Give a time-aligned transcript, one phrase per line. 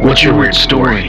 [0.00, 1.08] what's your weird story?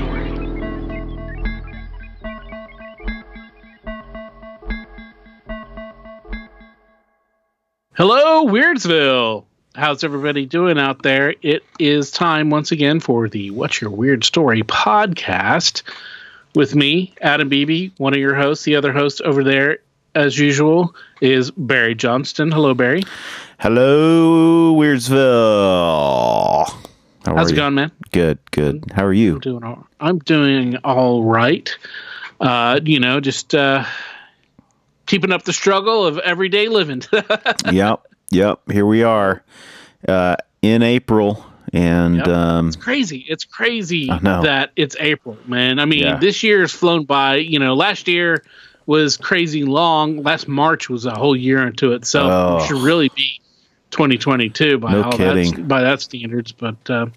[7.94, 9.46] Hello, Weirdsville.
[9.76, 11.34] How's everybody doing out there?
[11.42, 15.84] It is time once again for the What's Your Weird Story podcast
[16.56, 18.66] with me, Adam Beebe, one of your hosts.
[18.66, 19.80] The other host over there,
[20.16, 22.52] as usual, is Barry Johnston.
[22.52, 23.04] Hello, Barry.
[23.60, 26.68] Hello, Weirdsville.
[27.28, 27.58] How How's it you?
[27.58, 27.92] going, man?
[28.14, 28.86] Good, good.
[28.96, 29.34] How are you?
[29.34, 31.78] I'm doing all, I'm doing all right.
[32.40, 33.84] Uh, you know, just uh,
[35.08, 37.02] keeping up the struggle of everyday living.
[37.72, 38.62] yep, yep.
[38.72, 39.44] Here we are
[40.08, 42.28] uh, in April, and Yep.
[42.30, 43.26] um, it's crazy.
[43.28, 45.80] It's crazy that it's April, man.
[45.80, 46.20] I mean, Yeah.
[46.20, 47.36] this year has flown by.
[47.36, 48.42] You know, last year
[48.86, 50.24] was crazy long.
[50.24, 52.32] Last March was a whole year into itself.
[52.32, 52.58] Oh.
[52.64, 53.42] It should really be
[53.92, 55.52] 2022 by No all kidding.
[55.52, 56.52] That's, by that standards.
[56.52, 57.08] But uh,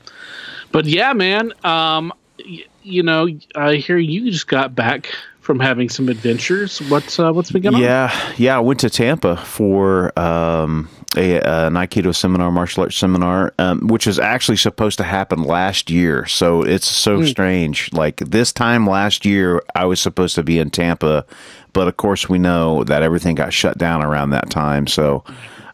[0.73, 1.53] but yeah, man.
[1.65, 6.81] Um, y- you know, I hear you just got back from having some adventures.
[6.83, 7.81] What's uh, what's been going on?
[7.83, 8.57] Yeah, yeah.
[8.57, 14.07] I went to Tampa for um, a, an Aikido seminar, martial arts seminar, um, which
[14.07, 16.25] was actually supposed to happen last year.
[16.27, 17.93] So it's so strange.
[17.93, 21.27] Like this time last year, I was supposed to be in Tampa,
[21.73, 24.87] but of course we know that everything got shut down around that time.
[24.87, 25.25] So,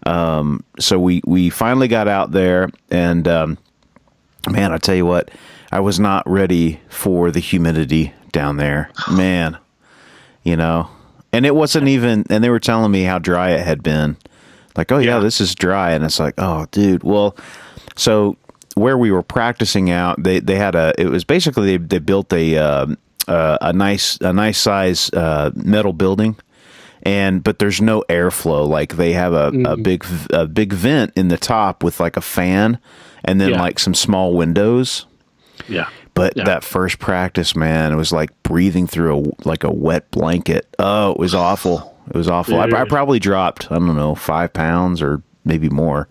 [0.06, 3.58] um, so we we finally got out there, and um,
[4.48, 5.30] man, I tell you what,
[5.72, 9.58] I was not ready for the humidity down there, man
[10.45, 10.89] you know
[11.33, 14.16] and it wasn't even and they were telling me how dry it had been.
[14.77, 15.18] Like oh yeah, Yeah.
[15.18, 15.90] this is dry.
[15.90, 17.36] And it's like oh dude well
[17.96, 18.36] so
[18.77, 22.33] where we were practicing out they they had a it was basically they, they built
[22.33, 22.96] a um
[23.27, 26.36] uh, a nice a nice size uh, metal building
[27.06, 31.28] and but there's no airflow like they have a, a big a big vent in
[31.28, 32.78] the top with like a fan
[33.24, 33.61] and then Yeah.
[33.62, 35.06] like some small windows
[35.68, 35.89] Yeah.
[36.14, 36.45] but Yeah.
[36.45, 40.66] that first practice, man, it was like breathing through a like a wet blanket.
[40.78, 41.95] Oh, it was awful.
[42.12, 42.58] It was awful.
[42.61, 46.08] I, I probably dropped, I don't know, five pounds or maybe more.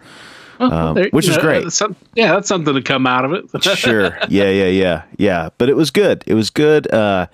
[0.59, 1.63] Um, There- which is know, great.
[1.63, 3.45] that's some- yeah, that's something to come out of it.
[3.77, 4.17] Sure.
[4.29, 5.49] Yeah, yeah, yeah, yeah.
[5.57, 6.23] But it was good.
[6.27, 6.91] It was good.
[6.93, 7.27] Uh,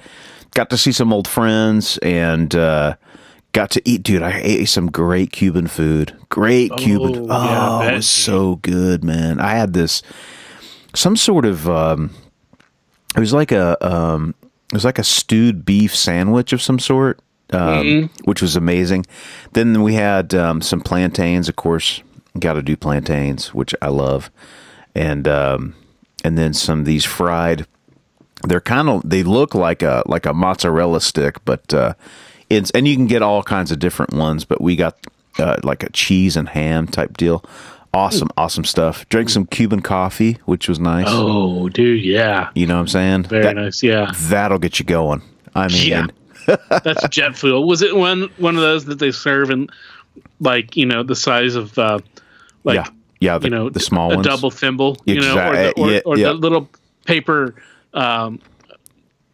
[0.55, 2.95] got to see some old friends and uh,
[3.53, 4.03] got to eat.
[4.03, 6.15] Dude, I ate some great Cuban food.
[6.29, 7.27] Great Cuban.
[7.29, 9.39] Oh, yeah, I Oh, bet, it was so good, man.
[9.39, 10.01] I had this
[10.93, 11.69] some sort of.
[11.69, 12.11] Um,
[13.15, 13.77] it was like a.
[13.85, 14.35] Um,
[14.71, 17.19] it was like a stewed beef sandwich of some sort,
[17.51, 18.23] um, Mm-hmm.
[18.23, 19.05] which was amazing.
[19.51, 22.01] Then we had um, some plantains, of course.
[22.39, 24.31] Got to do plantains, which I love,
[24.95, 25.75] and um,
[26.23, 27.67] and then some of these fried.
[28.47, 31.93] They're kind of they look like a like a mozzarella stick, but uh,
[32.51, 34.45] it's and you can get all kinds of different ones.
[34.45, 34.97] But we got
[35.39, 37.43] uh, like a cheese and ham type deal.
[37.93, 39.07] Awesome, awesome stuff.
[39.09, 41.07] Drank some Cuban coffee, which was nice.
[41.09, 42.49] oh, dude, yeah.
[42.55, 43.23] You know what I'm saying?
[43.23, 43.83] Very That- nice.
[43.83, 44.13] Yeah.
[44.15, 45.21] That'll get you going.
[45.53, 46.07] I mean, Yeah.
[46.69, 47.67] That's jet fuel.
[47.67, 49.69] Was it one one of those that they serve in
[50.39, 51.99] like, you know, the size of uh
[52.63, 52.87] like yeah,
[53.19, 53.37] yeah.
[53.37, 54.27] The, you know, the small a ones.
[54.27, 56.27] double thimble, you know, or, the, or, yeah, or yeah.
[56.29, 56.69] the little
[57.05, 57.55] paper
[57.93, 58.39] um,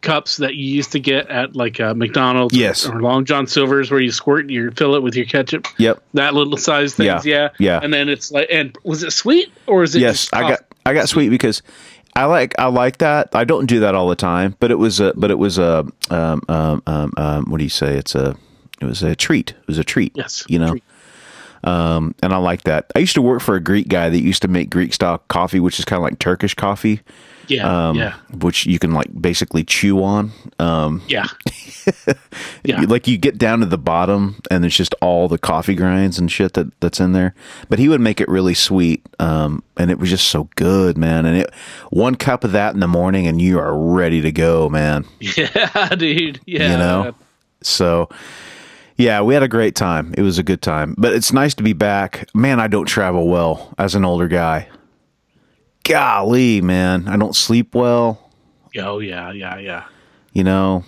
[0.00, 2.88] cups that you used to get at like uh, McDonald's Yes.
[2.88, 5.66] or Long John Silver's where you squirt you fill it with your ketchup.
[5.78, 6.02] Yep.
[6.14, 7.80] That little size things, yeah, Yeah, yeah.
[7.82, 10.00] And then it's like, and was it sweet or is it?
[10.00, 11.62] Yes, just I got I got sweet because
[12.14, 13.28] I like I like that.
[13.34, 15.86] I don't do that all the time, but it was a but it was a
[16.10, 17.96] um um um, um what do you say?
[17.96, 18.36] It's a
[18.80, 19.50] it was a treat.
[19.50, 20.12] It was a treat.
[20.14, 20.70] Yes, you know.
[20.70, 20.84] treat.
[21.64, 22.90] Um, and I like that.
[22.94, 25.58] I used to work for a Greek guy that used to make Greek style coffee,
[25.58, 27.00] which is kind of like Turkish coffee,
[27.48, 30.32] Yeah, um, yeah, which you can like basically chew on.
[30.58, 31.26] Um, yeah,
[32.64, 32.80] yeah.
[32.82, 36.30] like you get down to the bottom and it's just all the coffee grinds and
[36.30, 37.34] shit that that's in there.
[37.68, 41.26] But he would make it really sweet um and it was just so good man.
[41.26, 41.50] And it
[41.90, 45.04] one cup of that in the morning and you are ready to go man.
[45.20, 46.40] Yeah, dude.
[46.46, 46.72] Yeah.
[46.72, 47.14] you know?
[47.62, 48.08] So
[48.96, 50.14] yeah we had a great time.
[50.16, 50.94] It was a good time.
[50.98, 52.28] But it's nice to be back.
[52.34, 54.68] Man i don't travel well as an older guy
[55.88, 58.24] golly man i don't sleep well
[58.76, 59.84] Oh yeah, yeah, yeah.
[60.32, 60.84] you know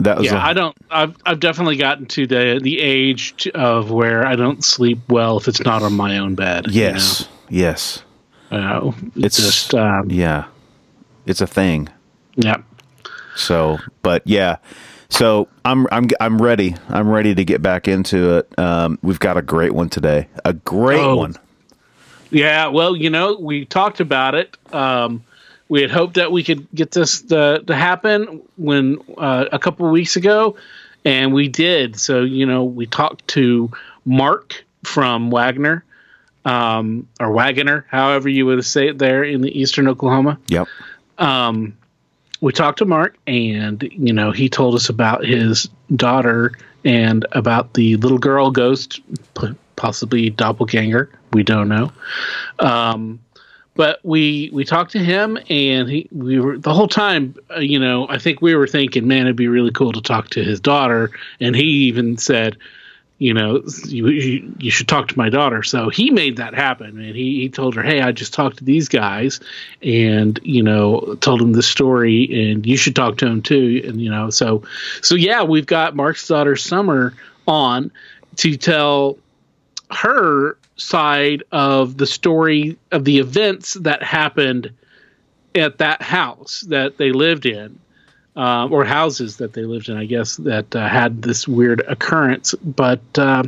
[0.00, 0.76] that was Yeah, I don't.
[0.90, 5.48] I've I've definitely gotten to the the age of where I don't sleep well if
[5.48, 6.66] it's not on my own bed.
[6.66, 8.02] you yes yes
[8.50, 8.58] know?
[8.60, 10.44] You know, It's- just um, Yeah.
[11.24, 11.88] it's a thing.
[12.36, 12.58] yeah.
[13.36, 14.56] So, but yeah,
[15.08, 16.74] so I'm I'm I'm ready.
[16.90, 18.58] I'm ready to get back into it.
[18.58, 20.28] Um, we've got a great one today.
[20.44, 21.16] A great Oh.
[21.16, 21.36] one.
[22.30, 24.56] Yeah, well, you know, we talked about it.
[24.72, 25.24] Um,
[25.68, 29.86] we had hoped that we could get this to, to happen when uh, a couple
[29.86, 30.56] of weeks ago,
[31.04, 31.98] and we did.
[31.98, 33.70] So, you know, we talked to
[34.04, 35.84] Mark from Wagner,
[36.44, 40.38] um, or Wagoner, however you would say it there in the eastern Oklahoma.
[40.48, 40.68] Yep.
[41.18, 41.76] Um,
[42.40, 46.52] we talked to Mark, and you know, he told us about his daughter
[46.84, 49.00] and about the little girl ghost,
[49.76, 51.10] possibly doppelganger.
[51.32, 51.92] We don't know.
[52.58, 53.20] Um,
[53.74, 57.36] but we we talked to him, and he we were the whole time.
[57.54, 60.30] Uh, you know, I think we were thinking, man, it'd be really cool to talk
[60.30, 61.10] to his daughter,
[61.40, 62.56] and he even said.
[63.20, 65.64] You know, you, you, you should talk to my daughter.
[65.64, 68.64] So he made that happen, and he, he told her, "Hey, I just talked to
[68.64, 69.40] these guys,
[69.82, 74.00] and you know told him the story and you should talk to him too and
[74.00, 74.62] you know so
[75.02, 77.12] so yeah we've got mark's daughter summer
[77.48, 77.90] on
[78.36, 79.18] to tell
[79.90, 84.70] her side of the story of the events that happened
[85.54, 87.78] at that house that they lived in
[88.36, 92.54] uh, or houses that they lived in i guess that uh, had this weird occurrence
[92.62, 93.42] but uh,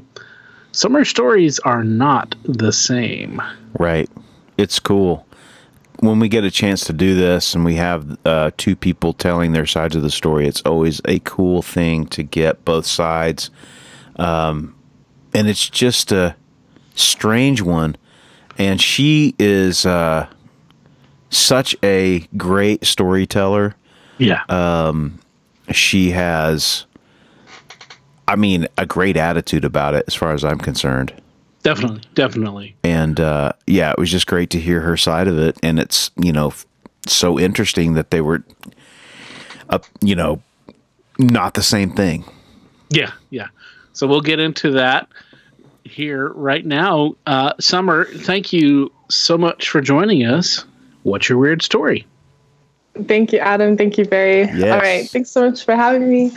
[0.73, 3.41] summer stories are not the same
[3.79, 4.11] Right.
[4.59, 5.27] It's cool.
[6.01, 9.53] When we get a chance to do this and we have uh, two people telling
[9.53, 13.51] their sides of the story, it's always a cool thing to get both sides.
[14.17, 14.75] Um,
[15.35, 16.37] and it's just a
[16.95, 17.97] strange one.
[18.59, 20.27] And she is uh,
[21.31, 23.75] such a great storyteller.
[24.19, 24.43] yeah
[25.73, 26.85] She has,
[28.27, 31.13] I mean, a great attitude about it as far as I'm concerned.
[31.63, 35.57] definitely definitely and uh, yeah, it was just great to hear her side of it.
[35.63, 36.53] And it's you know
[37.07, 38.43] so interesting that they were,
[39.69, 40.43] up you know,
[41.19, 42.25] not the same thing.
[42.91, 43.49] Yeah, yeah.
[43.93, 45.09] So we'll get into that
[45.85, 47.15] here right now.
[47.27, 50.65] Uh, Summer, thank you so much for joining us.
[51.03, 52.07] What's your weird story?
[53.07, 53.77] Thank you, Adam.
[53.77, 54.41] Thank you, Barry.
[54.41, 54.65] Yes.
[54.65, 55.09] All right.
[55.09, 56.33] Thanks so much for having me.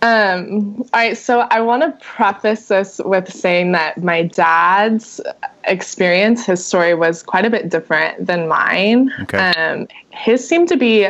[0.00, 1.16] Um, all right.
[1.16, 5.20] So I want to preface this with saying that my dad's
[5.64, 9.12] experience, his story was quite a bit different than mine.
[9.20, 9.38] Okay.
[9.38, 11.08] Um, his seemed to be,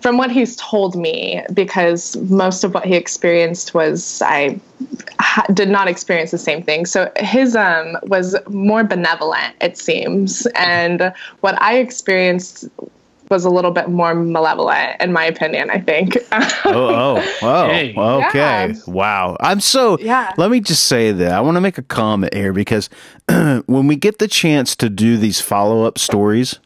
[0.00, 4.60] from what he's told me, because most of what he experienced was I
[5.20, 6.86] ha- did not experience the same thing.
[6.86, 12.68] So his um, was more benevolent, it seems, and what I experienced
[13.30, 15.68] was a little bit more malevolent, in my opinion.
[15.70, 16.16] I think.
[16.64, 16.88] Oh,
[17.20, 17.94] oh, oh, Hey.
[17.96, 18.38] okay.
[18.68, 18.72] Yeah.
[18.86, 19.36] Wow.
[19.40, 20.32] I'm so, Yeah.
[20.36, 21.32] let me just say that.
[21.32, 22.88] I want to make a comment here because
[23.28, 26.58] when we get the chance to do these follow up stories,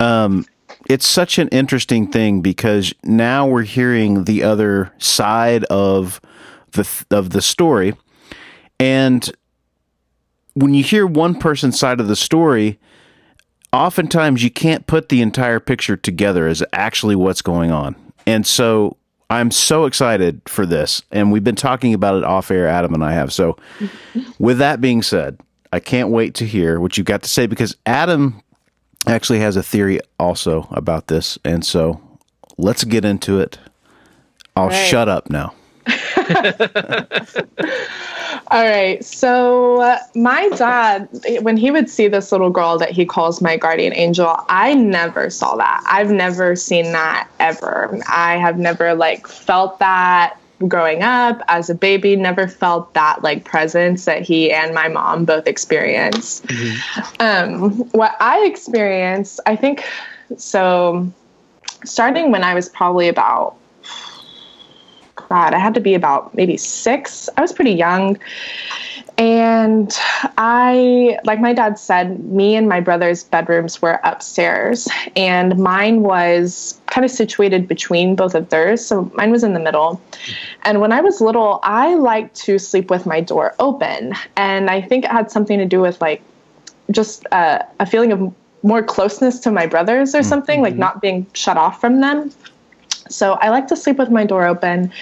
[0.00, 0.44] um,
[0.88, 6.20] it's such an interesting thing because now we're hearing the other side of
[6.72, 7.94] the of the story,
[8.80, 9.30] and
[10.54, 12.78] when you hear one person's side of the story,
[13.72, 17.96] oftentimes you can't put the entire picture together as actually what's going on.
[18.26, 18.96] And so
[19.30, 21.02] I'm so excited for this.
[21.10, 23.32] And we've been talking about it off air, Adam and I have.
[23.32, 23.56] So,
[24.38, 25.40] with that being said,
[25.72, 28.42] I can't wait to hear what you've got to say because Adam
[29.06, 31.38] actually has a theory also about this.
[31.44, 32.00] And so
[32.58, 33.58] let's get into it.
[34.56, 34.74] I'll Right.
[34.86, 35.54] shut up now.
[38.48, 39.02] All right.
[39.04, 41.08] So, uh, my dad,
[41.40, 45.30] when he would see this little girl that he calls my guardian angel, I never
[45.30, 45.82] saw that.
[45.86, 47.98] I've never seen that ever.
[48.08, 50.36] I have never like felt that
[50.68, 55.24] growing up as a baby, never felt that like presence that he and my mom
[55.24, 56.44] both experienced.
[57.20, 59.84] Um, what I experienced, I think,
[60.36, 61.10] so
[61.84, 63.56] starting when I was probably about
[65.28, 67.28] God, I had to be about maybe six.
[67.36, 68.18] I was pretty young.
[69.18, 69.94] And
[70.38, 76.80] I, like my dad said, me and my brother's bedrooms were upstairs, and mine was
[76.86, 78.84] kind of situated between both of theirs.
[78.84, 80.00] So mine was in the middle.
[80.62, 84.14] And when I was little, I liked to sleep with my door open.
[84.36, 86.22] And I think it had something to do with like
[86.90, 91.26] just uh, a feeling of more closeness to my brothers or something, like not being
[91.32, 92.30] shut off from them.
[93.14, 94.92] So I like to sleep with my door open.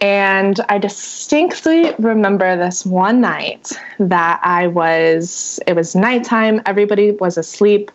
[0.00, 7.36] And I distinctly remember this one night that I was, it was nighttime, everybody was
[7.36, 7.90] asleep.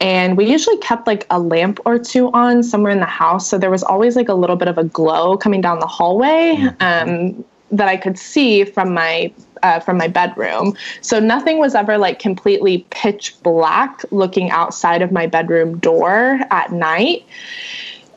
[0.00, 3.48] And we usually kept like a lamp or two on somewhere in the house.
[3.48, 6.68] So there was always like a little bit of a glow coming down the hallway.
[6.80, 9.32] Um, that I could see from my
[9.62, 10.76] uh, from my bedroom.
[11.00, 16.72] So nothing was ever like completely pitch black looking outside of my bedroom door at
[16.72, 17.24] night.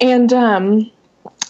[0.01, 0.91] And um,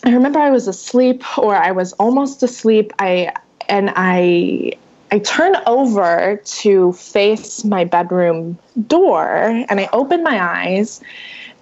[0.04, 2.94] I remember I was asleep or I was almost asleep.
[3.00, 3.34] I
[3.68, 4.74] and I
[5.12, 9.28] I turn over to face my bedroom door
[9.70, 11.02] and I open my eyes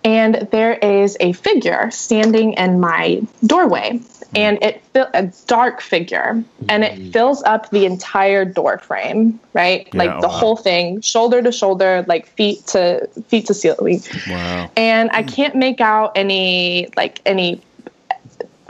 [0.04, 4.02] and there is a figure standing in my doorway
[4.36, 6.44] and it a dark figure.
[6.70, 7.14] And it mm.
[7.14, 9.88] fills up the entire door frame right?
[9.94, 10.34] Yeah, like the wow.
[10.34, 14.02] whole thing shoulder to shoulder like feet to feet to ceiling.
[14.28, 14.72] Wow.
[14.76, 17.62] And i can't make out any like any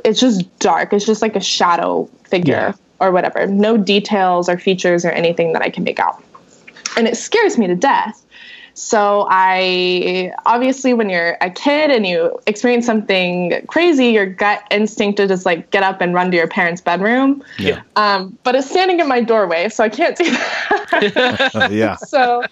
[0.06, 0.92] it's just dark.
[0.92, 2.74] It's just like a shadow figure yeah.
[3.00, 3.48] or whatever.
[3.48, 6.22] No details or features or anything that i can make out.
[6.98, 8.23] And it scares me to death
[8.76, 15.20] so I obviously, when you're a kid and you experience something crazy, your gut instinct
[15.20, 17.44] is just like get up and run to your parents' bedroom.
[17.60, 17.84] Yeah.
[17.96, 21.70] Um, but it's standing in my doorway, so I can't see that.
[21.72, 21.98] yeah.
[21.98, 22.44] So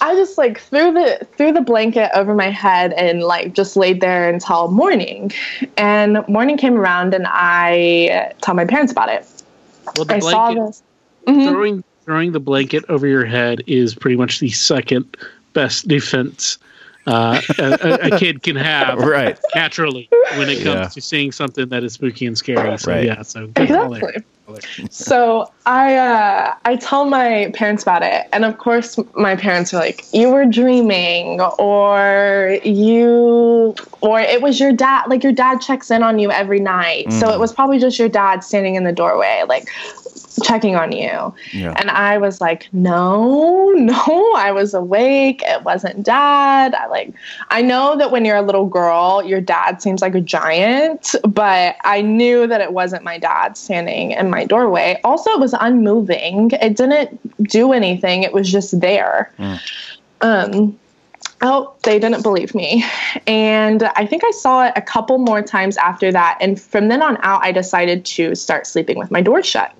[0.00, 4.00] I just like threw the threw the blanket over my head and like just laid
[4.00, 5.32] there until morning.
[5.76, 9.26] And morning came around, and I told my parents about it.
[9.96, 10.82] Well, the I blanket, saw this.
[11.26, 11.48] Mm-hmm.
[11.48, 15.14] Throwing throwing the blanket over your head is pretty much the second
[15.52, 16.58] best defense
[17.08, 20.88] uh, a, a, kid can have right naturally when it comes yeah.
[20.88, 22.76] to seeing something that is spooky and scary.
[22.76, 23.04] So right.
[23.04, 24.12] yeah, so exactly.
[24.90, 29.78] So I uh, I tell my parents about it, and of course my parents are
[29.78, 35.06] like, "You were dreaming, or you, or it was your dad.
[35.08, 37.20] Like your dad checks in on you every night, mm.
[37.20, 39.44] so it was probably just your dad standing in the doorway.
[39.48, 39.68] Like
[40.40, 41.34] checking on you.
[41.52, 41.74] Yeah.
[41.76, 45.42] And I was like, no, no, I was awake.
[45.44, 46.74] It wasn't dad.
[46.74, 47.12] I like,
[47.50, 51.76] I know that when you're a little girl, your dad seems like a giant, but
[51.84, 55.00] I knew that it wasn't my dad standing in my doorway.
[55.04, 56.50] Also, it was unmoving.
[56.60, 58.22] It didn't do anything.
[58.22, 59.32] It was just there.
[59.38, 59.60] Mm.
[60.20, 60.78] Um,
[61.40, 62.84] Oh, they didn't believe me.
[63.26, 66.36] And I think I saw it a couple more times after that.
[66.40, 69.72] And from then on out, I decided to start sleeping with my door shut.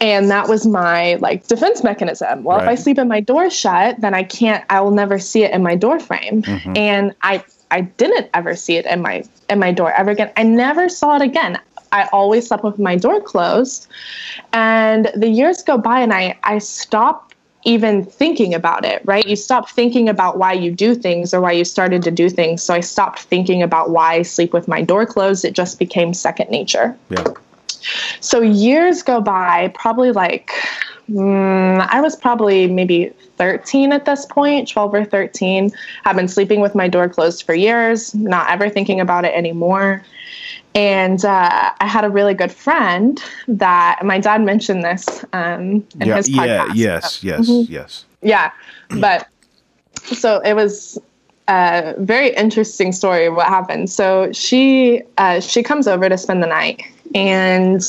[0.00, 2.42] And that was my like defense mechanism.
[2.42, 2.64] Well, right.
[2.64, 5.52] if I sleep in my door shut, then I can't, I will never see it
[5.52, 6.42] in my door frame.
[6.42, 6.76] Mm-hmm.
[6.76, 10.32] And I, I didn't ever see it in my, in my door ever again.
[10.36, 11.60] I never saw it again.
[11.92, 13.86] I always slept with my door closed.
[14.52, 17.29] And the years go by and I, I stopped
[17.64, 19.26] even thinking about it, right?
[19.26, 22.62] You stop thinking about why you do things or why you started to do things.
[22.62, 25.44] So I stopped thinking about why I sleep with my door closed.
[25.44, 26.96] It just became second nature.
[27.10, 27.24] Yeah.
[28.20, 30.52] So years go by, probably like,
[31.10, 35.70] mm, I was probably maybe 13 at this point, 12 or 13.
[36.04, 40.02] I've been sleeping with my door closed for years, not ever thinking about it anymore.
[40.74, 46.06] And uh, I had a really good friend that my dad mentioned this um, in
[46.06, 46.46] yeah, his podcast.
[46.46, 47.72] Yeah, yes, yes, mm-hmm.
[47.72, 48.04] yes.
[48.22, 48.52] Yeah,
[49.00, 49.26] but
[50.04, 50.98] so it was
[51.48, 53.90] a very interesting story of what happened.
[53.90, 56.82] So she uh, she comes over to spend the night,
[57.14, 57.82] and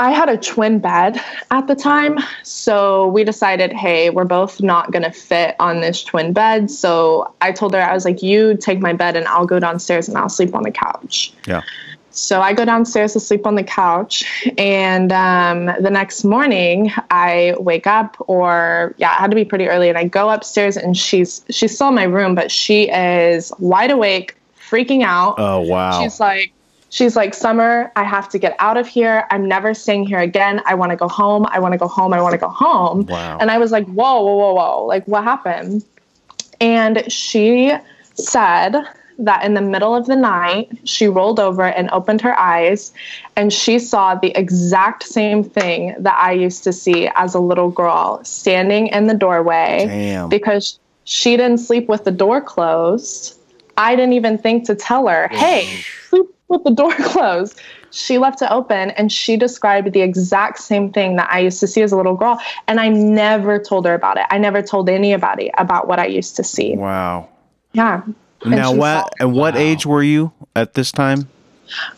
[0.00, 2.18] I had a twin bed at the time.
[2.44, 6.70] So we decided, hey, we're both not going to fit on this twin bed.
[6.70, 10.08] So I told her, I was like, you take my bed and I'll go downstairs
[10.08, 11.32] and I'll sleep on the couch.
[11.46, 11.62] Yeah.
[12.10, 14.24] So I go downstairs to sleep on the couch.
[14.56, 19.68] And um, the next morning, I wake up, or yeah, it had to be pretty
[19.68, 19.88] early.
[19.88, 23.92] And I go upstairs and she's she's still in my room, but she is wide
[23.92, 25.36] awake, freaking out.
[25.38, 26.02] Oh, wow.
[26.02, 26.52] She's like,
[26.90, 29.26] She's like, Summer, I have to get out of here.
[29.30, 30.62] I'm never staying here again.
[30.64, 31.46] I want to go home.
[31.50, 32.12] I want to go home.
[32.14, 33.06] I want to go home.
[33.06, 33.38] Wow.
[33.38, 34.86] And I was like, whoa, whoa, whoa, whoa.
[34.86, 35.84] Like, what happened?
[36.60, 37.72] And she
[38.14, 38.76] said
[39.18, 42.92] that in the middle of the night, she rolled over and opened her eyes
[43.36, 47.70] and she saw the exact same thing that I used to see as a little
[47.70, 50.28] girl standing in the doorway Damn.
[50.28, 53.36] because she didn't sleep with the door closed.
[53.76, 57.60] I didn't even think to tell her, hey, sleep with the door closed.
[57.90, 61.66] She left it open and she described the exact same thing that I used to
[61.66, 62.38] see as a little girl.
[62.66, 64.24] And I never told her about it.
[64.30, 66.76] I never told anybody about what I used to see.
[66.76, 67.28] Wow.
[67.72, 68.02] Yeah.
[68.44, 69.60] now, what, at what wow.
[69.60, 71.28] age were you at this time?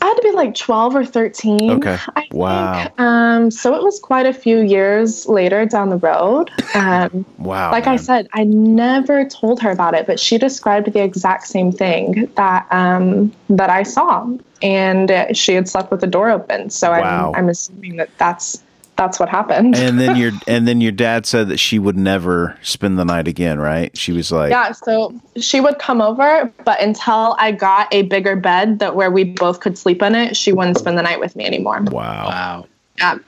[0.00, 1.70] I had to be like 12 or 13.
[1.72, 1.96] Okay.
[2.16, 2.84] I wow.
[2.84, 3.00] Think.
[3.00, 6.50] Um, so it was quite a few years later down the road.
[6.74, 7.70] Um, wow.
[7.70, 7.94] Like man.
[7.94, 12.30] I said, I never told her about it, but she described the exact same thing
[12.36, 14.28] that um, that I saw,
[14.62, 16.70] and she had slept with the door open.
[16.70, 17.32] So wow.
[17.34, 18.62] I'm, I'm assuming that that's
[19.00, 19.76] that's what happened.
[19.76, 23.26] and then your and then your dad said that she would never spend the night
[23.26, 23.96] again, right?
[23.96, 24.72] She was like, yeah.
[24.72, 29.24] So she would come over, but until I got a bigger bed that where we
[29.24, 31.80] both could sleep in it, she wouldn't spend the night with me anymore.
[31.80, 32.26] Wow.
[32.26, 32.66] Wow.
[32.98, 33.18] Yeah.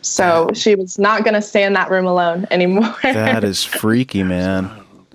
[0.00, 2.94] So she was not going to stay in that room alone anymore.
[3.02, 4.70] That is freaky, man.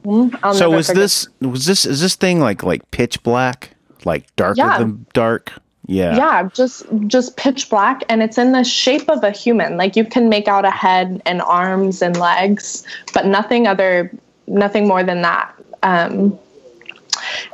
[0.06, 0.36] Mm-hmm.
[0.44, 3.72] I'll so was forget this was this is this thing like like pitch black,
[4.06, 4.78] like darker Yeah.
[4.78, 5.54] than dark?
[5.86, 6.16] Yeah.
[6.16, 9.76] yeah just just pitch black and it's in the shape of a human.
[9.76, 14.10] Like you can make out a head and arms and legs but nothing other
[14.48, 15.54] nothing more than that.
[15.84, 16.40] Um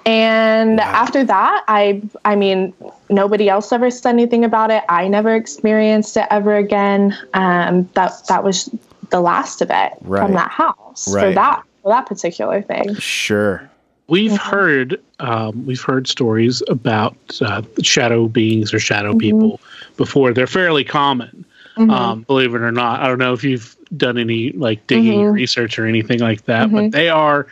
[0.06, 2.74] and after that i i mean
[3.10, 4.84] nobody else ever said anything about it.
[4.90, 7.18] I never experienced it ever again.
[7.34, 8.70] Um that that was
[9.10, 10.22] the last of it Right.
[10.22, 12.94] from that house for that for that particular thing.
[12.96, 13.70] Sure.
[14.10, 19.60] We've heard um, we've heard stories about uh, shadow beings or shadow people
[19.98, 20.34] before.
[20.34, 21.46] They're fairly common,
[21.78, 23.02] um, believe it or not.
[23.02, 26.92] I don't know if you've done any like digging research or anything like that, but
[26.92, 27.48] they are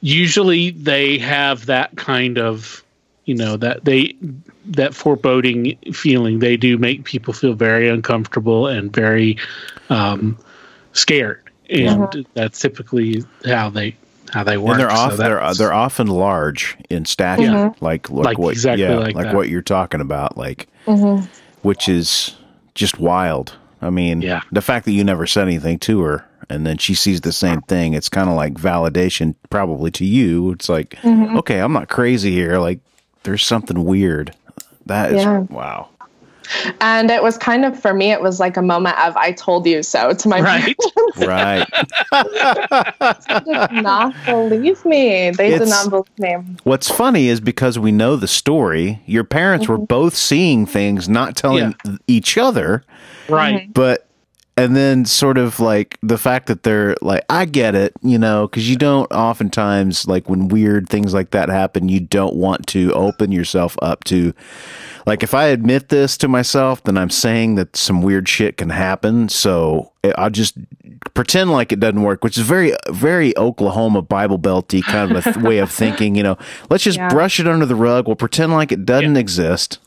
[0.00, 2.84] usually they have that kind of
[3.24, 4.14] you know that they
[4.66, 6.38] that foreboding feeling.
[6.38, 9.38] They do make people feel very uncomfortable and very
[9.90, 10.38] um,
[10.92, 13.96] scared, and that's typically how they
[14.32, 14.78] how they work.
[14.78, 15.16] And they're So.
[15.16, 17.72] They're they're often large in stature, Yeah.
[17.80, 21.26] like like, Like what exactly yeah, like like, what you're talking about, like mm-hmm.
[21.62, 22.34] which is
[22.74, 23.56] just wild.
[23.80, 24.42] I mean, Yeah.
[24.52, 27.60] the fact that you never said anything to her, and then she sees the same
[27.62, 30.52] thing, it's kind of like validation, probably to you.
[30.52, 31.36] It's like, mm-hmm.
[31.38, 32.58] okay, I'm not crazy here.
[32.58, 32.78] Like,
[33.24, 34.34] there's something weird.
[34.86, 35.38] That is Yeah.
[35.50, 35.88] wow.
[36.80, 39.66] And it was kind of for me it was like a moment of i told
[39.66, 40.76] you so to my Right.
[41.16, 41.68] Right.
[43.44, 45.30] did not believe me.
[45.30, 46.56] They did not believe me.
[46.64, 49.84] What's funny is because we know the story, your parents were mm-hmm.
[49.84, 51.74] both seeing things, not telling
[52.06, 52.82] each other,
[53.28, 53.62] right.
[53.64, 53.72] Mm-hmm.
[53.72, 54.08] but
[54.56, 58.46] and then sort of like the fact that they're like i get it you know
[58.46, 62.92] because you don't oftentimes like when weird things like that happen you don't want to
[62.92, 64.34] open yourself up to
[65.06, 68.70] like if i admit this to myself then i'm saying that some weird shit can
[68.70, 69.28] happen.
[69.28, 70.56] So eh, i'll just
[71.14, 75.32] pretend like it doesn't work which is very very oklahoma bible belty kind of a
[75.32, 76.36] th- way of thinking you know.
[76.70, 77.08] Let's just Yeah.
[77.08, 78.06] brush it under the rug.
[78.06, 79.78] We'll pretend like it doesn't exist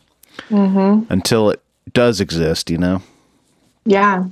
[0.49, 1.11] mm-hmm.
[1.11, 1.61] until it
[1.93, 3.01] does exist you know?
[3.85, 4.25] Yeah.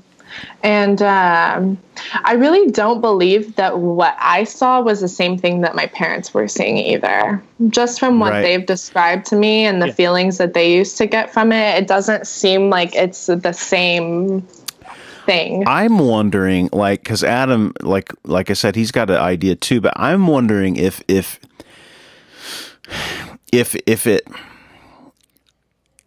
[0.64, 1.78] And um,
[2.24, 6.34] I really don't believe that what I saw was the same thing that my parents
[6.34, 7.44] were seeing either.
[7.70, 8.42] Just from what Right.
[8.42, 9.94] they've described to me and the Yeah.
[9.94, 14.48] feelings that they used to get from it, it doesn't seem like it's the same
[15.26, 15.64] thing.
[15.68, 19.82] I'm wondering, like, because Adam, like, like I said, he's got an idea too.
[19.82, 21.40] But I'm wondering if, if,
[23.52, 24.28] if, if it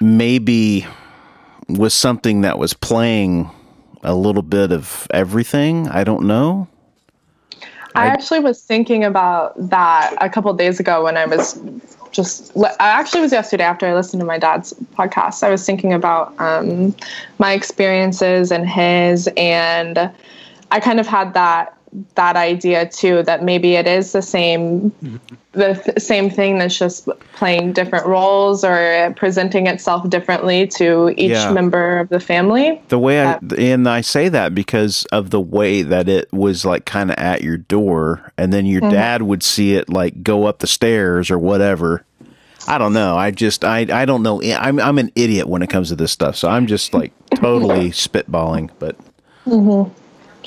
[0.00, 0.86] maybe
[1.68, 3.50] was something that was playing
[4.06, 5.88] a little bit of everything.
[5.88, 6.68] I don't know.
[7.94, 11.58] I actually was thinking about that a couple days ago when I was
[12.12, 12.56] just.
[12.56, 15.42] I actually was yesterday after I listened to my dad's podcast.
[15.42, 16.94] I was thinking about um,
[17.38, 20.10] my experiences and his, and
[20.70, 21.75] I kind of had that
[22.14, 25.16] that idea too that maybe it is the same mm-hmm.
[25.52, 31.30] the th- same thing that's just playing different roles or presenting itself differently to each
[31.30, 31.52] Yeah.
[31.52, 32.80] member of the family.
[32.88, 36.64] The way I, Uh, and I say that because of the way that it was
[36.64, 38.92] like kind of at your door, and then your mm-hmm.
[38.92, 42.04] dad would see it like go up the stairs or whatever.
[42.68, 43.16] I don't know.
[43.16, 44.42] I just I I don't know.
[44.42, 46.36] I'm I'm an idiot when it comes to this stuff.
[46.36, 48.70] So I'm just like totally spitballing.
[48.78, 48.96] But
[49.46, 49.92] mm-hmm.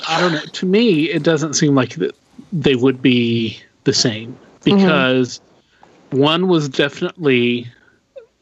[0.08, 0.40] I don't know.
[0.40, 2.14] To me, it doesn't seem like that
[2.52, 5.40] they would be the same because
[6.10, 7.70] one was definitely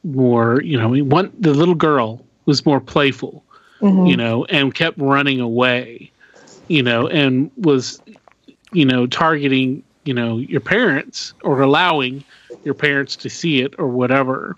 [0.04, 3.44] more, you know, one the little girl was more playful,
[3.80, 4.18] you mm-hmm.
[4.18, 6.10] know, and kept running away,
[6.68, 8.00] you know, and was,
[8.72, 12.24] you know, targeting, you know, your parents or allowing
[12.64, 14.56] your parents to see it or whatever.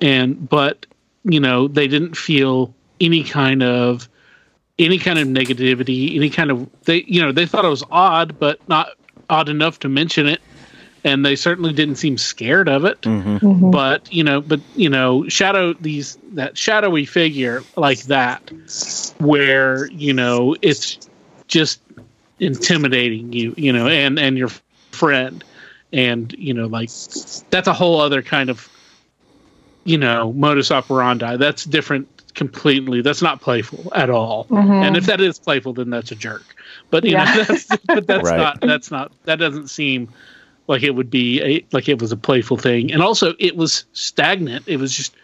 [0.00, 0.86] And but,
[1.24, 4.08] you know, they didn't feel any kind of
[4.84, 8.38] any kind of negativity, any kind of they you know, they thought it was odd,
[8.38, 8.90] but not
[9.30, 10.40] odd enough to mention it.
[11.04, 13.00] And they certainly didn't seem scared of it.
[13.00, 13.38] Mm-hmm.
[13.38, 13.70] Mm-hmm.
[13.72, 18.52] But, you know, but you know, shadow these that shadowy figure like that
[19.18, 21.08] where, you know, it's
[21.48, 21.80] just
[22.38, 24.50] intimidating you, you know, and and your
[24.92, 25.42] friend
[25.92, 26.90] and, you know, like
[27.50, 28.68] that's a whole other kind of
[29.84, 31.36] you know, modus operandi.
[31.36, 33.02] That's different completely.
[33.02, 34.46] That's not playful at all.
[34.50, 36.54] And if that is playful, then that's a jerk.
[36.90, 37.24] But you Yeah.
[37.24, 38.36] know, that's, but that's Right.
[38.38, 38.60] not.
[38.60, 39.12] That's not.
[39.24, 40.08] That doesn't seem
[40.68, 42.92] like it would be a like it was a playful thing.
[42.92, 44.64] And also, it was stagnant.
[44.66, 45.14] It was just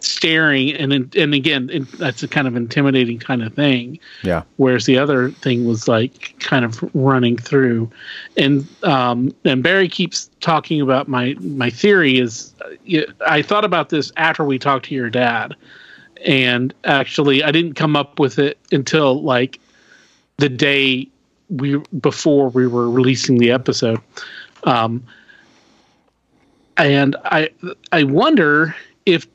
[0.00, 4.86] staring, and and again, it, that's a kind of intimidating kind of thing yeah, whereas
[4.86, 7.90] the other thing was like kind of running through
[8.36, 13.64] and um and barry keeps talking about my my theory is uh, y- i thought
[13.64, 15.54] about this after we talked to your dad
[16.26, 19.60] and actually, I didn't come up with it until like
[20.38, 21.08] the day
[21.48, 24.00] we before we were releasing the episode.
[24.64, 25.02] Um,
[26.76, 27.50] and I
[27.92, 28.74] I wonder
[29.06, 29.26] if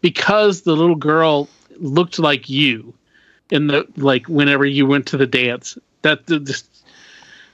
[0.00, 2.94] because the little girl looked like you
[3.50, 6.68] in the like whenever you went to the dance that the, just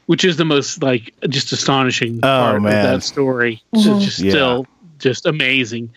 [0.07, 2.85] which is the most like just astonishing Oh, part man.
[2.85, 4.01] of that story It's Mhm.
[4.01, 4.31] just Yeah.
[4.31, 4.67] still
[4.99, 5.91] just amazing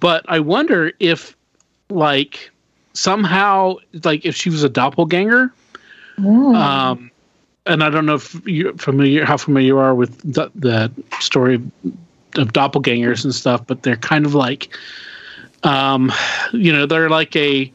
[0.00, 1.36] but i wonder if
[1.90, 2.50] like
[2.92, 5.52] somehow like if she was a doppelganger
[6.18, 6.54] Mm.
[6.54, 7.10] um
[7.64, 11.54] and i don't know if you're familiar how familiar you are with the, the story
[11.54, 14.76] of doppelgangers and stuff but they're kind of like
[15.62, 16.12] um
[16.52, 17.72] you know they're like a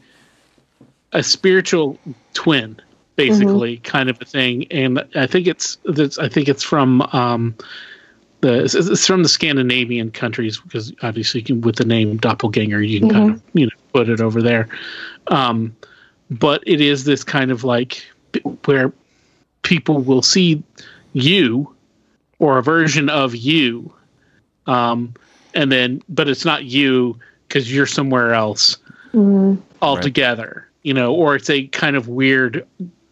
[1.12, 1.98] a spiritual
[2.34, 2.80] twin
[3.16, 7.54] basically kind of a thing and i think it's, it's i think it's from um
[8.40, 12.82] the it's, it's from the scandinavian countries because obviously you can, with the name doppelganger
[12.82, 14.68] you can kind of you know put it over there
[15.28, 15.74] um
[16.30, 18.04] but it is this kind of like
[18.64, 18.92] where
[19.62, 20.62] people will see
[21.12, 21.74] you
[22.38, 23.92] or a version of you
[24.66, 25.12] um
[25.54, 27.18] and then but it's not you
[27.48, 28.76] because you're somewhere else
[29.14, 29.56] Mm.
[29.80, 32.66] altogether you know or it's a kind of weird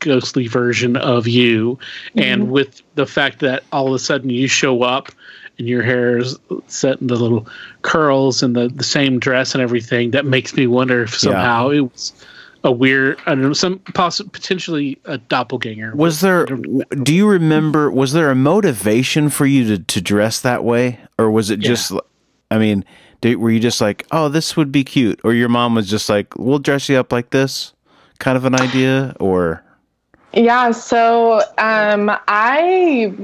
[0.04, 1.78] ghostly version of you
[2.16, 2.52] and mm-hmm.
[2.52, 5.10] with the fact that all of a sudden you show up
[5.58, 7.46] and your hair is set in the little
[7.82, 11.80] curls and the, the same dress and everything that makes me wonder if somehow it
[11.80, 12.12] was
[12.64, 16.46] a weird i don't know some possi potentially a doppelganger Was there?
[16.46, 17.90] Do you remember?
[17.90, 21.68] Was there a motivation for you to to dress that way, or was it Yeah.
[21.68, 21.92] just?
[22.50, 22.84] I mean,
[23.20, 26.08] did, were you just like, oh, this would be cute, or your mom was just
[26.10, 27.72] like, we'll dress you up like this,
[28.18, 29.63] kind of an idea, or
[30.36, 33.14] Yeah, so um, I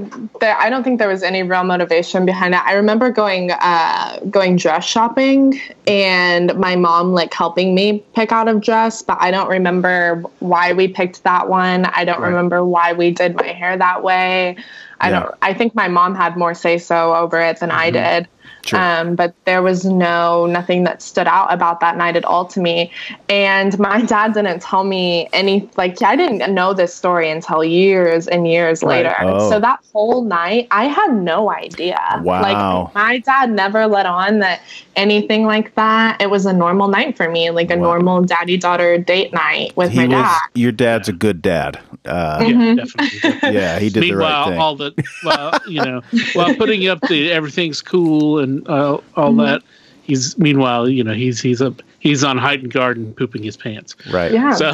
[0.41, 2.61] there, I don't think there was any real motivation behind it.
[2.65, 8.49] I remember going uh, going dress shopping and my mom like helping me pick out
[8.49, 11.87] a dress, but I don't remember why we picked that one.
[11.87, 12.29] I don't Right.
[12.29, 14.57] remember why we did my hair that way.
[15.01, 15.21] I Yeah.
[15.21, 15.35] don't.
[15.43, 18.29] I think my mom had more say so over it than I did.
[18.71, 18.79] Sure.
[18.81, 22.61] Um, but there was no nothing that stood out about that night at all to
[22.61, 22.91] me.
[23.29, 28.29] And my dad didn't tell me any like I didn't know this story until years
[28.29, 29.05] and years Right.
[29.05, 29.15] later.
[29.21, 29.51] Oh.
[29.51, 31.99] So that whole night I had no idea.
[32.23, 32.43] Wow.
[32.43, 34.61] Like my dad never let on that
[34.97, 36.21] anything like that.
[36.21, 37.83] It was a normal night for me, like a Wow.
[37.95, 40.23] normal daddy daughter date night with he my was.
[40.23, 40.39] dad.
[40.55, 41.79] Your dad's a good dad.
[42.07, 42.77] Uh, yeah Mhm.
[42.77, 43.53] definitely, definitely.
[43.61, 44.59] yeah, he did the Meanwhile, right thing.
[44.61, 46.01] all the well, you know,
[46.35, 49.41] while putting up the everything's cool and uh, all Mm-hmm.
[49.41, 49.63] that,
[50.03, 53.95] he's meanwhile, you know, he's he's up he's on Heightened Garden pooping his pants.
[54.11, 54.33] right.
[54.33, 54.73] Yeah, So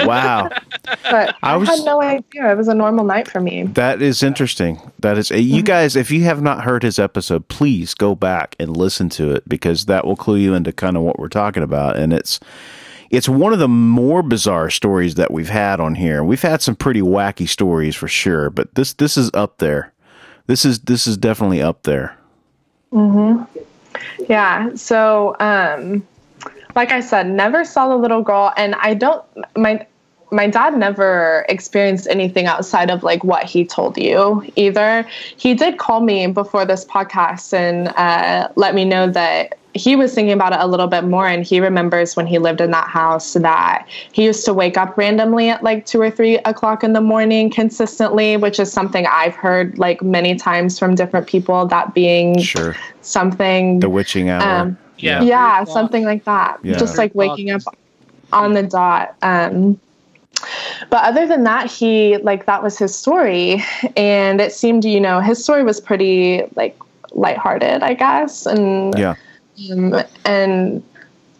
[0.06, 0.50] Wow.
[0.84, 2.52] but I I, was- had no idea.
[2.52, 3.62] It was a normal night for me.
[3.64, 4.78] That is interesting.
[5.00, 8.76] That is, you guys, if you have not heard his episode, please go back and
[8.76, 11.96] listen to it because that will clue you into kind of what we're talking about.
[11.96, 12.38] And it's,
[13.10, 16.22] it's one of the more bizarre stories that we've had on here.
[16.22, 19.94] We've had some pretty wacky stories for sure, but this, this is up there.
[20.46, 22.18] This is, this is definitely up there.
[24.28, 24.74] Yeah.
[24.74, 26.06] So, um,
[26.74, 29.24] like I said, never saw the little girl, and I don't.
[29.56, 29.86] My
[30.32, 35.06] my dad never experienced anything outside of like what he told you either.
[35.36, 40.14] He did call me before this podcast and uh, let me know that he was
[40.14, 42.88] thinking about it a little bit more and he remembers when he lived in that
[42.88, 46.92] house that he used to wake up randomly at like two or three o'clock in
[46.92, 51.94] the morning consistently which is something i've heard like many times from different people that
[51.94, 52.74] being Sure.
[53.02, 54.42] something The witching hour.
[54.62, 56.58] um, yeah, yeah, something like that.
[56.62, 56.78] Yeah.
[56.78, 57.60] Just like waking up
[58.32, 59.14] on the dot.
[59.20, 59.78] Um,
[60.88, 63.62] but other than that, he like that was his story,
[63.96, 66.74] and it seemed you know his story was pretty like
[67.12, 69.16] lighthearted, I guess, and yeah.
[69.72, 70.82] Um, and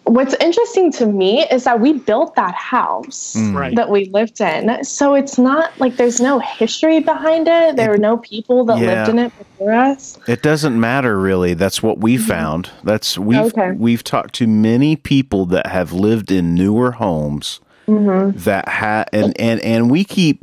[0.04, 3.54] what's interesting to me is that we built that house Mm.
[3.54, 3.74] Right.
[3.76, 4.84] that we lived in.
[4.84, 7.74] So it's not like there's no history behind it.
[7.76, 8.86] There were no people that Yeah.
[9.06, 10.16] lived in it before us.
[10.28, 11.54] It doesn't matter really.
[11.54, 12.70] That's what we found.
[12.84, 13.72] That's we've Okay.
[13.72, 19.60] we've talked to many people that have lived in newer homes that ha and and
[19.60, 20.40] and we keep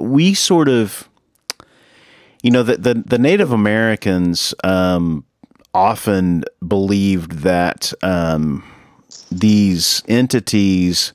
[0.00, 1.08] we sort of
[2.42, 5.24] you know the the, the Native Americans um,
[5.74, 8.62] often believed that um,
[9.30, 11.12] these entities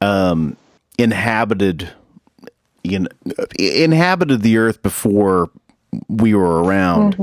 [0.00, 0.56] um,
[0.98, 1.90] inhabited
[2.82, 3.08] you know
[3.58, 5.50] inhabited the earth before
[6.08, 7.14] we were around.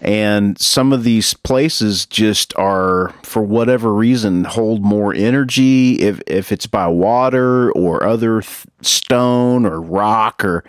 [0.00, 6.52] And some of these places just are for whatever reason hold more energy if if
[6.52, 10.62] it's by water or other th- stone or rock or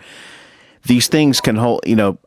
[0.86, 2.18] these things can hold you know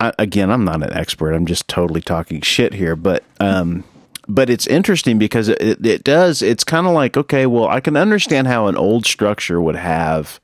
[0.00, 3.84] I, again i'm not an expert i'm just totally talking shit here but um
[4.28, 6.42] but it's interesting because it, it does.
[6.42, 10.40] It's kind of like okay, well, I can understand how an old structure would have,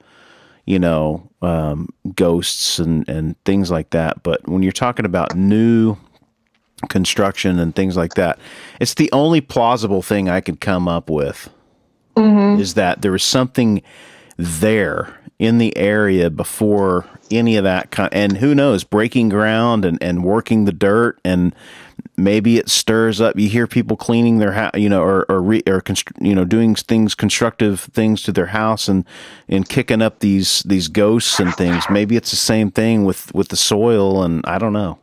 [0.66, 4.22] you know, um, ghosts and and things like that.
[4.22, 5.96] But when you're talking about new
[6.88, 8.38] construction and things like that,
[8.80, 11.50] it's the only plausible thing I could come up with
[12.14, 12.60] Mm-hmm.
[12.60, 13.80] is that there was something
[14.36, 20.00] there in the area before any of that kind and who knows breaking ground and,
[20.02, 21.54] and working the dirt and
[22.16, 25.62] maybe it stirs up you hear people cleaning their house you know or or, re,
[25.66, 25.82] or
[26.20, 29.04] you know doing things constructive things to their house and
[29.48, 31.84] and kicking up these these ghosts and things.
[31.90, 34.98] Maybe it's the same thing with with the soil and i don't know.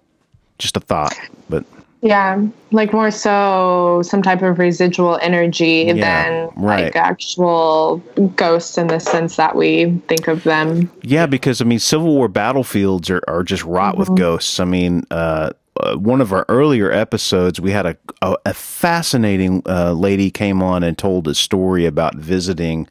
[0.57, 1.15] Just a thought
[1.49, 1.65] but
[2.01, 6.83] Yeah, like more so some type of residual energy Yeah, than right.
[6.85, 7.97] like actual
[8.35, 10.89] ghosts in the sense that we think of them.
[11.01, 14.61] Yeah, because I mean, Civil War battlefields are, are just wrought with ghosts.
[14.61, 19.61] I mean, uh, uh, one of our earlier episodes, we had a a, a fascinating
[19.65, 22.87] uh, lady came on and told a story about visiting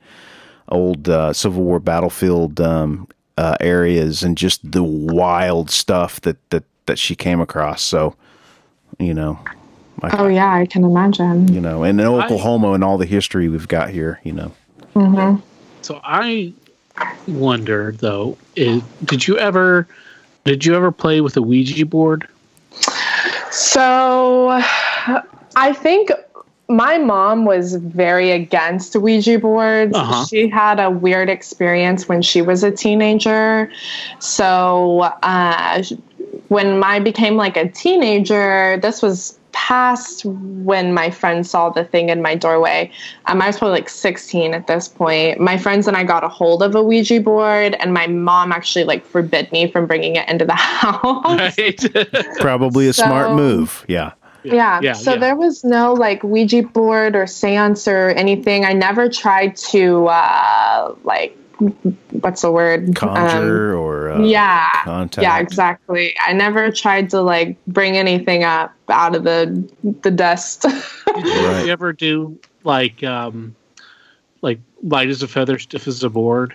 [0.69, 6.65] old uh, Civil War battlefield um, uh, areas and just the wild stuff that that
[6.87, 7.83] that she came across.
[7.83, 8.17] So,
[8.99, 9.39] you know,
[10.03, 11.53] I, Oh yeah, I can imagine.
[11.53, 14.53] you know, and in Oklahoma and all the history we've got here, you know.
[15.83, 16.53] So I
[17.27, 19.87] wonder though, is, did you ever
[20.45, 22.27] did you ever play with a Ouija board?
[23.51, 24.49] So
[25.57, 26.11] I think
[26.69, 29.97] my mom was very against Ouija boards.
[29.97, 30.25] Uh-huh.
[30.27, 33.71] She had a weird experience when she was a teenager.
[34.19, 35.83] So uh,
[36.49, 42.09] when I became like a teenager, this was past when my friends saw the thing
[42.09, 42.91] in my doorway.
[43.27, 45.41] Um, I was probably like 16 at this point.
[45.41, 48.85] My friends and I got a hold of a Ouija board, and my mom actually
[48.85, 51.59] like forbid me from bringing it into the house.
[51.59, 52.37] Right.
[52.41, 53.85] Probably a smart move.
[53.89, 54.13] Yeah.
[54.45, 54.81] Yeah.
[54.81, 55.19] Yeah, so yeah.
[55.19, 58.65] there was no like Ouija board or seance or anything.
[58.65, 61.37] I never tried to uh like
[62.21, 62.95] what's the word?
[62.95, 64.69] Conjure or uh, Um, yeah.
[64.85, 65.23] contact.
[65.23, 66.15] Yeah, exactly.
[66.25, 69.69] I never tried to like bring anything up out of the
[70.03, 70.63] the dust.
[70.63, 70.75] Did
[71.17, 71.65] Right.
[71.67, 73.55] you ever do like um
[74.43, 76.55] like light as a feather, stiff as a board?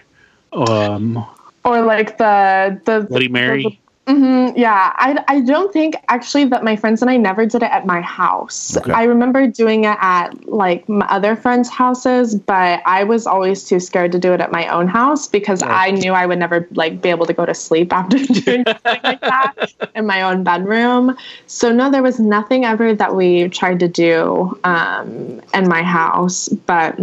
[0.54, 1.26] Um
[1.66, 3.80] or like the the Bloody Mary?
[4.08, 7.72] Hmm yeah, I, I don't think actually that my friends and I never did it
[7.72, 8.78] at my house.
[8.78, 8.92] Okay.
[8.92, 13.80] I remember doing it at like my other friends' houses, but I was always too
[13.80, 17.02] scared to do it at my own house because I knew I would never like
[17.02, 19.56] be able to go to sleep after doing something like that
[19.96, 21.18] in my own bedroom.
[21.48, 26.50] So no, there was nothing ever that we tried to do um, in my house,
[26.50, 27.00] but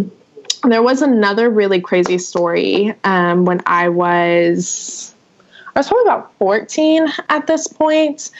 [0.69, 5.10] there was another really crazy story um, when I was.
[5.75, 8.31] I was probably about 14 at this point.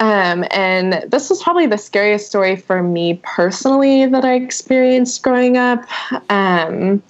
[0.00, 5.56] Um, and this was probably the scariest story for me personally that I experienced growing
[5.56, 5.84] up.
[6.30, 7.02] Um,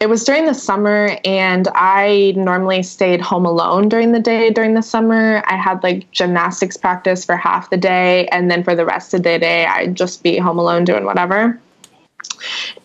[0.00, 4.74] it was during the summer, and I normally stayed home alone during the day during
[4.74, 5.42] the summer.
[5.46, 9.24] I had like gymnastics practice for half the day, and then for the rest of
[9.24, 11.60] the day, I'd just be home alone doing whatever.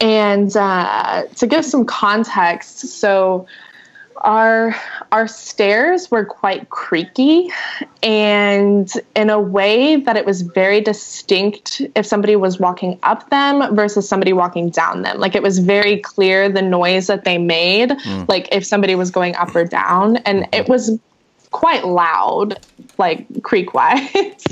[0.01, 3.45] And uh, to give some context, so
[4.17, 4.76] our
[5.12, 7.49] our stairs were quite creaky
[8.02, 13.76] and in a way that it was very distinct if somebody was walking up them
[13.76, 15.19] versus somebody walking down them.
[15.19, 17.91] Like it was very clear the noise that they made
[18.28, 20.99] like if somebody was going up or down and it was
[21.52, 22.60] quite loud
[22.97, 24.45] like creak wise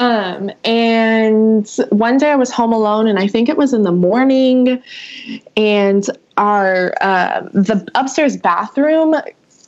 [0.00, 3.92] um and one day i was home alone and i think it was in the
[3.92, 4.82] morning
[5.56, 9.14] and our uh, the upstairs bathroom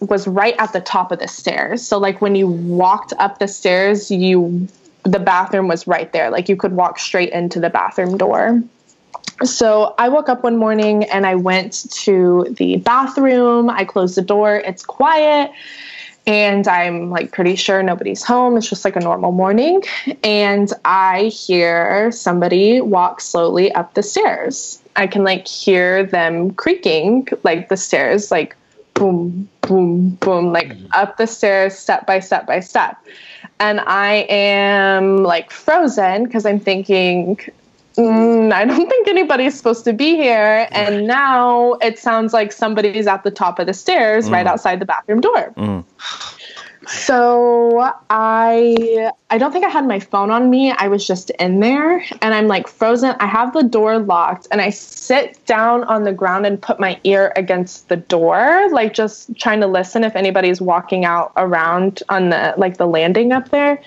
[0.00, 3.48] was right at the top of the stairs so like when you walked up the
[3.48, 4.68] stairs you
[5.04, 8.62] the bathroom was right there like you could walk straight into the bathroom door
[9.44, 13.68] so I woke up one morning and I went to the bathroom.
[13.68, 14.56] I closed the door.
[14.56, 15.50] It's quiet.
[16.26, 18.56] And I'm like pretty sure nobody's home.
[18.56, 19.82] It's just like a normal morning.
[20.24, 24.82] And I hear somebody walk slowly up the stairs.
[24.96, 28.56] I can like hear them creaking, like the stairs, like
[28.94, 30.86] boom, boom, boom, like mm-hmm.
[30.92, 32.96] up the stairs, step by step by step.
[33.60, 37.38] And I am like frozen because I'm thinking,
[37.96, 40.68] mm, I don't think anybody's supposed to be here.
[40.72, 44.50] And now it sounds like somebody's at the top of the stairs right mm.
[44.50, 45.52] outside the bathroom door.
[45.56, 45.84] Mm.
[46.86, 50.70] So I I don't think I had my phone on me.
[50.70, 53.16] I was just in there and I'm like frozen.
[53.18, 57.00] I have the door locked and I sit down on the ground and put my
[57.02, 62.30] ear against the door, like just trying to listen if anybody's walking out around on
[62.30, 63.82] the like the landing up there.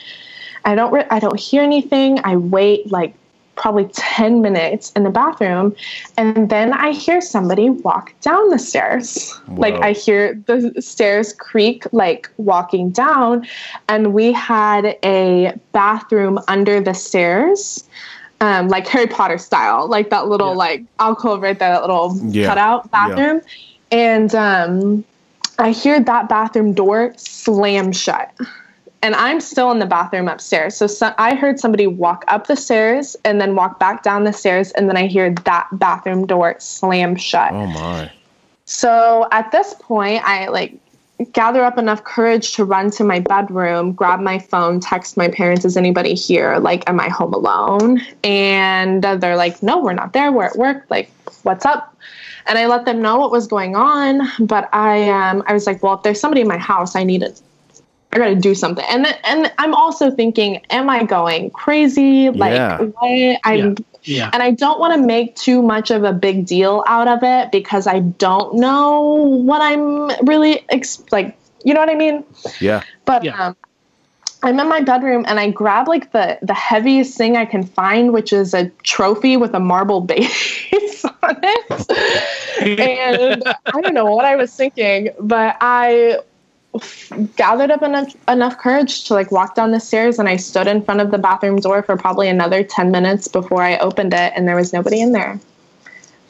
[0.66, 2.20] I don't re- I don't hear anything.
[2.26, 3.14] I wait like
[3.60, 5.76] probably 10 minutes in the bathroom.
[6.18, 9.38] And then I hear somebody walk down the stairs.
[9.58, 13.46] Like I hear the stairs creak, like walking down.
[13.90, 17.84] And we had a bathroom under the stairs.
[18.42, 20.66] Um, like Harry Potter style, like that little Yeah.
[20.66, 22.48] like alcove right there, that little Yeah.
[22.48, 23.42] cutout bathroom.
[23.92, 25.04] And um,
[25.60, 28.32] I hear that bathroom door slam shut.
[29.02, 30.76] And I'm still in the bathroom upstairs.
[30.76, 34.34] So, so I heard somebody walk up the stairs and then walk back down the
[34.34, 34.72] stairs.
[34.72, 37.54] And then I hear that bathroom door slam shut.
[37.54, 38.12] Oh my.
[38.66, 40.78] So at this point, I like
[41.32, 45.66] gather up enough courage to run to my bedroom, grab my phone, text my parents,
[45.66, 46.58] is anybody here?
[46.60, 48.02] Like, am I home alone?
[48.24, 50.32] And they're like, no, we're not there.
[50.32, 50.86] We're at work.
[50.90, 51.12] Like,
[51.44, 51.96] what's up?
[52.48, 54.22] And I let them know what was going on.
[54.40, 57.22] But I, um, I was like, well, if there's somebody in my house, I need
[57.22, 57.42] it.
[58.12, 58.86] I gotta do something.
[58.90, 62.30] And then, and I'm also thinking, am I going crazy?
[62.30, 62.82] Like, Yeah.
[62.82, 63.40] what?
[63.44, 64.30] I'm Yeah.
[64.34, 67.52] and I don't want to make too much of a big deal out of it
[67.52, 71.38] because I don't know what I'm really ex- like.
[71.64, 72.24] You know what I mean?
[72.60, 72.82] Yeah.
[73.06, 73.48] But Yeah.
[73.48, 73.56] um,
[74.42, 78.14] I'm in my bedroom and I grab like the the heaviest thing I can find,
[78.14, 81.86] which is a trophy with a marble base on it.
[82.80, 86.20] and I don't know what I was thinking, but I
[87.36, 90.84] gathered up enough enough courage to like walk down the stairs and I stood in
[90.84, 94.48] front of the bathroom door for probably another 10 minutes before I opened it and
[94.48, 95.40] there was nobody in there.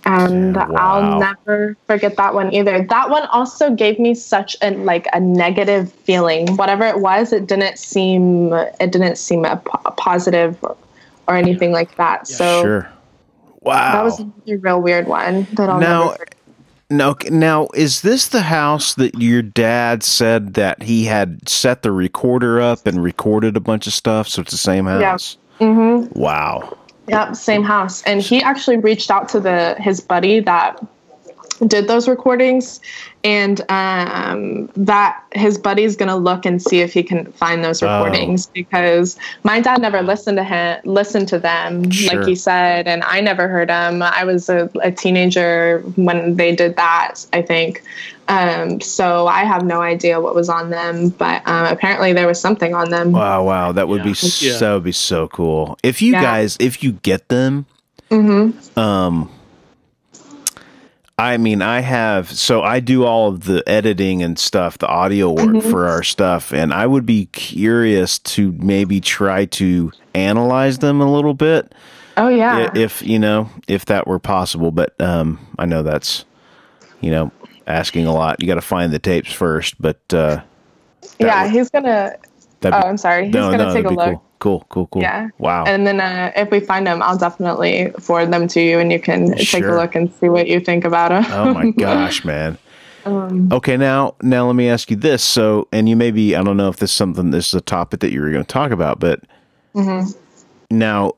[0.06, 0.76] And wow.
[0.78, 2.84] I'll never forget that one either.
[2.84, 6.56] That one also gave me such a like a negative feeling.
[6.56, 10.78] Whatever it was, it didn't seem it didn't seem a, positive or,
[11.28, 12.28] or anything like that.
[12.28, 12.90] so Sure.
[13.62, 13.92] Wow.
[13.92, 16.36] that was a real weird one that I'll Now- never forget.
[16.92, 21.92] Now, now, is this the house that your dad said that he had set the
[21.92, 24.28] recorder up and recorded a bunch of stuff?
[24.28, 25.38] So it's the same house.
[25.60, 25.68] Yeah.
[25.68, 26.20] Mm-hmm.
[26.20, 26.76] Wow.
[27.08, 28.02] Yep, same house.
[28.04, 30.80] And he actually reached out to the his buddy that
[31.68, 32.80] did those recordings
[33.24, 37.88] and um, that his buddy's gonna look and see if he can find those Oh.
[38.04, 42.18] recordings because my dad never listened to him listened to them Sure.
[42.20, 46.56] like he said and i never heard them i was a, a teenager when they
[46.56, 47.84] did that i think
[48.30, 52.40] um, so i have no idea what was on them but um, apparently there was
[52.40, 53.44] something on them Wow.
[53.44, 53.72] Wow.
[53.74, 54.60] That would be so.
[54.60, 55.78] That would be so cool.
[55.84, 56.22] If you Yeah.
[56.22, 57.66] guys, if you get them,
[58.12, 58.80] mm-hmm.
[58.80, 59.30] um,
[61.20, 65.30] I mean, I have so I do all of the editing and stuff, the audio
[65.32, 65.70] work Mhm.
[65.70, 71.12] for our stuff, and I would be curious to maybe try to analyze them a
[71.12, 71.74] little bit.
[72.18, 76.26] oh yeah if you know if that were possible but um i know that's
[77.00, 77.32] you know
[77.66, 80.42] asking a lot you got to find the tapes first but uh
[81.18, 82.12] yeah would- he's gonna
[82.62, 83.26] that'd oh be- i'm sorry.
[83.26, 84.06] He's no, gonna no, take a look.
[84.06, 84.24] cool.
[84.40, 85.02] Cool cool cool.
[85.02, 85.30] Yeah.
[85.38, 85.66] wow.
[85.66, 89.00] And then uh, if we find them, I'll definitely forward them to you, and you
[89.00, 91.26] can take a look and see what you think about them.
[91.32, 92.58] oh my gosh man.
[93.06, 95.24] Um, okay now now let me ask you this.
[95.24, 98.00] So and you maybe i don't know if this is something this is a topic
[98.02, 99.22] that you were going to talk about but
[99.74, 100.16] mhm.
[100.70, 101.14] now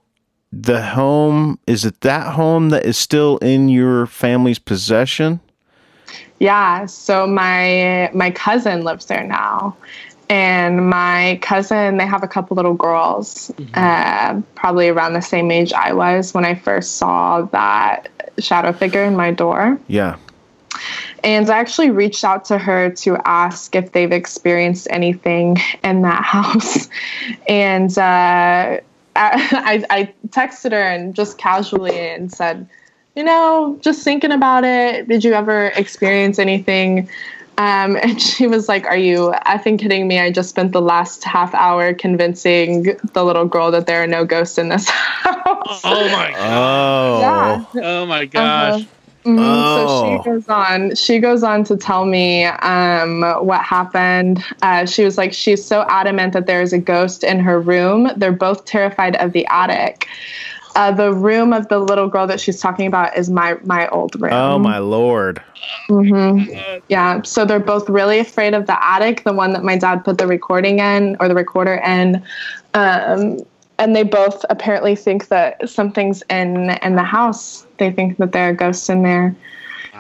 [0.52, 5.40] the home is it that home that is still in your family's possession?
[6.40, 6.86] Yeah.
[6.88, 9.76] So my my cousin lives there now,
[10.32, 15.74] and my cousin they have a couple little girls, uh, probably around the same age
[15.74, 18.08] I was when I first saw that
[18.40, 19.78] shadow figure in my door.
[19.88, 20.18] yeah
[21.26, 26.24] And I actually reached out to her to ask if they've experienced anything in that
[26.36, 26.88] house.
[27.50, 28.80] And uh,
[29.18, 32.70] I, I texted her and just casually and said,
[33.18, 35.10] you know, just thinking about it.
[35.10, 37.10] Did you ever experience anything?
[37.62, 40.20] Um, and she was like, Are you effing kidding me?
[40.20, 44.26] I just spent the last half hour convincing the little girl that there are no
[44.26, 45.82] ghosts in this house.
[45.84, 46.40] Oh my god.
[46.40, 47.20] oh
[47.76, 47.82] Yeah.
[47.84, 48.82] Oh my gosh.
[49.24, 49.38] Mhm.
[49.38, 50.18] So Oh.
[50.24, 50.96] she goes on.
[50.96, 54.44] She goes on to tell me um, what happened.
[54.64, 58.10] Uh, she was like, she's so adamant that there is a ghost in her room.
[58.18, 60.08] They're both terrified of the attic.
[60.76, 64.20] Uh, the room of the little girl that she's talking about is my my old
[64.22, 64.34] room.
[64.34, 65.42] oh my lord
[65.88, 66.44] hmm
[66.88, 67.22] Yeah.
[67.24, 70.28] So they're both really afraid of the attic, the one that my dad put the
[70.28, 72.24] recording in or the recorder in.
[72.74, 73.40] Um,
[73.78, 77.66] and they both apparently think that something's in in the house.
[77.78, 79.36] They think that there are ghosts in there.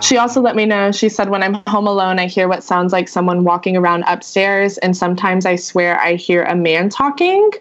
[0.01, 0.91] She also let me know.
[0.91, 4.77] She said, when I'm home alone, I hear what sounds like someone walking around upstairs,
[4.79, 7.51] and sometimes I swear I hear a man talking.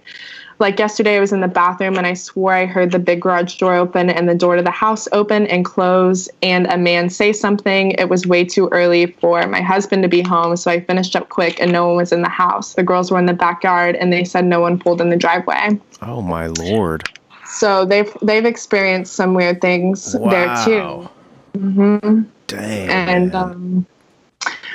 [0.60, 3.56] Like yesterday, I was in the bathroom and I swore I heard the big garage
[3.56, 7.32] door open and the door to the house open and close, and a man say
[7.32, 7.92] something.
[7.92, 11.30] It was way too early for my husband to be home, so I finished up
[11.30, 12.74] quick and no one was in the house.
[12.74, 15.80] The girls were in the backyard and they said no one pulled in the driveway.
[16.02, 17.04] Oh my lord.
[17.46, 21.08] So they've they've experienced some weird things there too.
[21.58, 22.90] hmm Dang.
[22.90, 23.86] And um,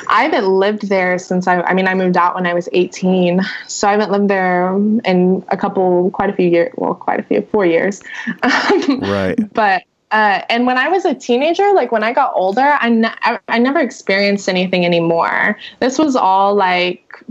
[0.08, 1.62] I haven't lived there since I.
[1.62, 5.43] I mean, I moved out when I was 18, so I haven't lived there in
[5.49, 6.74] a couple, quite a few years.
[6.78, 8.01] Well, quite a few, four years.
[8.43, 9.36] right.
[9.53, 13.39] But uh, and when I was a teenager, like when I got older, I, I,
[13.47, 15.58] I never experienced anything anymore.
[15.80, 17.24] This was all like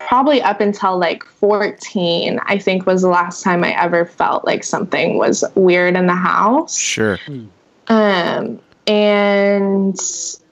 [0.00, 4.64] probably up until like 14, I think was the last time I ever felt like
[4.64, 6.76] something was weird in the house.
[6.76, 7.18] Sure.
[7.88, 10.47] Um, and what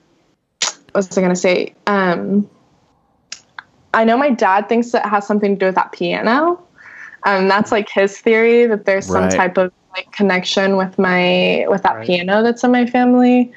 [0.96, 1.74] was I going to say?
[1.86, 2.48] Um,
[3.94, 6.62] I know my dad thinks that has something to do with that piano.
[7.24, 11.82] Um, that's like his theory that there's some type of like connection with my with
[11.82, 12.06] that Right.
[12.06, 13.52] piano that's in my family.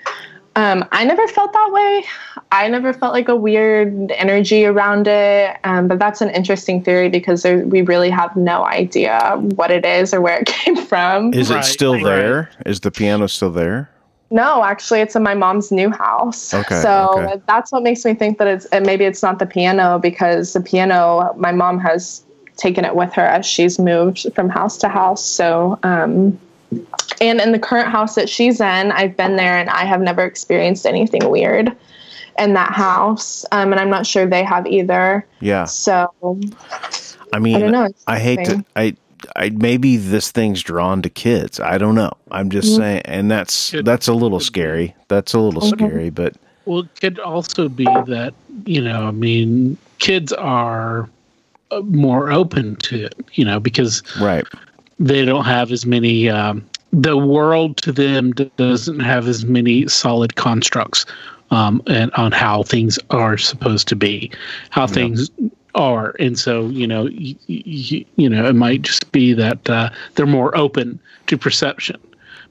[0.56, 2.04] Um, I never felt that way.
[2.52, 5.56] I never felt like a weird energy around it.
[5.64, 9.86] Um, but that's an interesting theory because there, we really have no idea what it
[9.86, 11.34] is or where it came from.
[11.34, 12.04] Is it still right.
[12.04, 12.50] there?
[12.66, 13.90] Is the piano still there?
[14.32, 16.53] No, actually, it's in my mom's new house.
[16.53, 17.41] Okay, So okay.
[17.47, 20.61] that's what makes me think that it's and maybe it's not the piano because the
[20.61, 22.23] piano, my mom has
[22.55, 25.25] taken it with her as she's moved from house to house.
[25.25, 26.39] So, um,
[27.21, 30.23] and in the current house that she's in, I've been there and I have never
[30.23, 31.75] experienced anything weird
[32.38, 33.45] in that house.
[33.51, 35.25] Um, and I'm not sure they have either.
[35.39, 35.65] Yeah.
[35.65, 36.13] So
[37.34, 37.89] I mean, I don't know.
[38.07, 38.63] I hate to.
[38.75, 38.95] I
[39.36, 41.59] I maybe this thing's drawn to kids.
[41.59, 42.11] I don't know.
[42.32, 42.78] I'm just Mm-hmm.
[42.82, 44.95] saying and that's Could- that's a little scary.
[45.07, 48.34] That's a little scary, but Well, it could also be that,
[48.65, 51.09] you know, I mean, kids are
[51.72, 54.45] uh, more open to it, you know, because right.
[54.99, 56.63] they don't have as many, um,
[56.93, 61.05] the world to them doesn't have as many solid constructs
[61.51, 64.32] um, and on how things are supposed to be,
[64.70, 65.30] how things
[65.76, 66.15] are.
[66.20, 70.26] And so, you know, y- y- you know, it might just be that uh, they're
[70.26, 71.99] more open to perception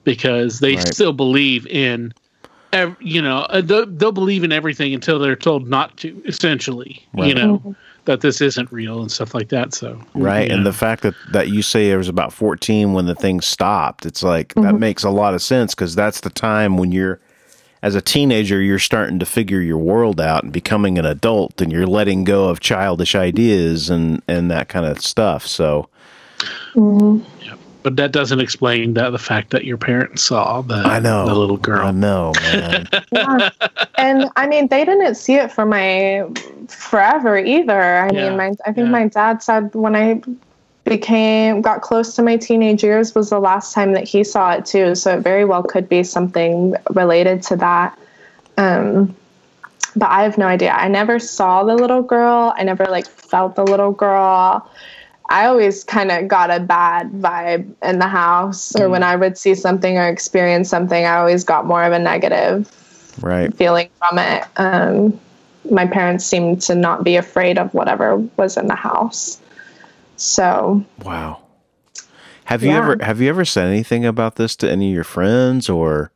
[0.04, 0.94] because they Right.
[0.94, 2.12] still believe in
[2.72, 6.20] ev- you know, uh, they'll, they'll believe in everything until they're told not to.
[6.26, 7.36] Essentially, you Right.
[7.36, 9.74] know, that this isn't real and stuff like that.
[9.74, 10.48] So, Right.
[10.48, 10.54] yeah.
[10.54, 14.06] And the fact that, that you say it was about 14 when the thing stopped,
[14.06, 14.78] it's like that Mm-hmm.
[14.78, 17.20] makes a lot of sense because that's the time when you're,
[17.82, 21.72] as a teenager, you're starting to figure your world out and becoming an adult and
[21.72, 25.46] you're letting go of childish ideas and, and that kind of stuff.
[25.46, 25.88] So,
[26.74, 27.24] mm-hmm.
[27.82, 31.26] but that doesn't explain that the fact that your parents saw the I know.
[31.26, 31.86] the little girl.
[31.86, 32.88] I know, man.
[33.12, 33.50] yeah.
[33.96, 36.28] and I mean, they didn't see it for my
[36.68, 37.80] forever either.
[37.80, 38.90] I Yeah, mean, my I think yeah.
[38.90, 40.20] my dad said when I
[40.88, 44.66] became got close to my teenage years was the last time that he saw it
[44.66, 44.94] too.
[44.94, 47.98] So it very well could be something related to that.
[48.56, 49.14] Um,
[49.96, 50.72] but I have no idea.
[50.72, 52.52] I never saw the little girl.
[52.56, 54.68] I never like felt the little girl.
[55.30, 59.36] I always kind of got a bad vibe in the house, or when I would
[59.36, 62.70] see something or experience something, I always got more of a negative
[63.20, 63.54] right.
[63.54, 64.44] feeling from it.
[64.56, 65.20] Um,
[65.70, 69.38] my parents seemed to not be afraid of whatever was in the house.
[70.18, 71.40] So Wow.
[72.44, 72.78] Have you Yeah.
[72.78, 76.10] ever have you ever said anything about this to any of your friends or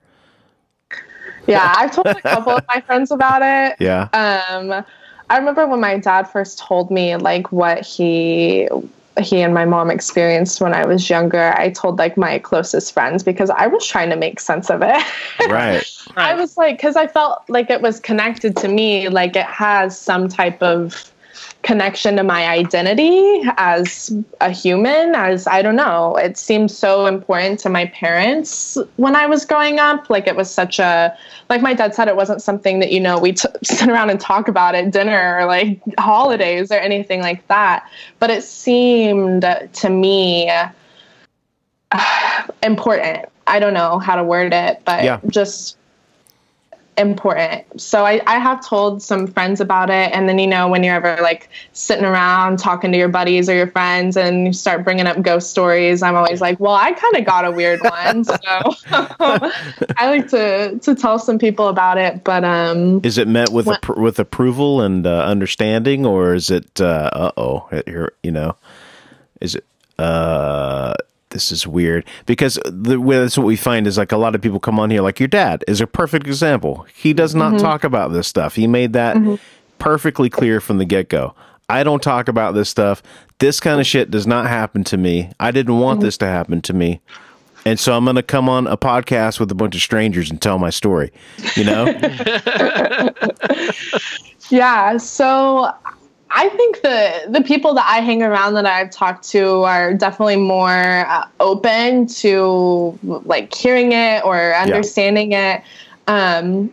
[1.47, 3.77] yeah, I've told a couple of my friends about it.
[3.81, 4.09] yeah?
[4.13, 4.85] Um,
[5.29, 8.69] I remember when my dad first told me like what he
[9.21, 11.53] he and my mom experienced when I was younger.
[11.57, 15.05] I told like my closest friends because I was trying to make sense of it.
[15.51, 15.85] right.
[16.17, 19.99] I was like, because I felt like it was connected to me, like it has
[19.99, 21.12] some type of
[21.63, 27.61] connection to my identity as a human as i don't know it seemed so important
[27.61, 30.11] to my parents when i was growing up.
[30.11, 31.17] Like it was such a
[31.49, 34.19] like my dad said it wasn't something that you know we t- sit around and
[34.21, 37.89] talk about at dinner or like holidays or anything like that.
[38.19, 40.51] But it seemed to me
[41.93, 43.27] uh, important.
[43.47, 45.21] I don't know how to word it but Yeah.
[45.29, 45.77] just
[47.09, 47.81] important.
[47.81, 50.13] So I, I have told some friends about it.
[50.13, 53.55] And then, you know, when you're ever like sitting around talking to your buddies or
[53.55, 57.17] your friends and you start bringing up ghost stories, I'm always like, well, I kind
[57.17, 58.25] of got a weird one.
[58.25, 58.37] So
[58.91, 62.25] I like to, to tell some people about it.
[62.25, 66.81] But, um, Is it met with appro- with approval and uh, understanding, or is it
[66.81, 68.57] uh oh, you're you know,
[69.41, 69.65] is it
[69.99, 70.95] uh
[71.33, 74.61] this is weird because the that's what we find is like a lot of people
[74.61, 76.87] come on here like your dad is a perfect example.
[76.95, 77.63] He does not mm-hmm.
[77.63, 78.55] talk about this stuff.
[78.55, 79.35] He made that mm-hmm.
[79.79, 81.35] perfectly clear from the get go.
[81.69, 83.03] I don't talk about this stuff.
[83.39, 85.31] This kind of shit does not happen to me.
[85.41, 86.07] I didn't want mm-hmm.
[86.07, 87.01] this to happen to me.
[87.65, 90.43] And so I'm going to come on a podcast with a bunch of strangers and
[90.43, 91.13] tell my story,
[91.55, 91.85] you know?
[94.53, 94.99] Yeah.
[94.99, 95.73] So
[96.35, 100.37] I think the the people that I hang around that I've talked to are definitely
[100.37, 105.57] more uh, open to like hearing it or understanding yeah.
[105.57, 105.63] it.
[106.09, 106.73] Um,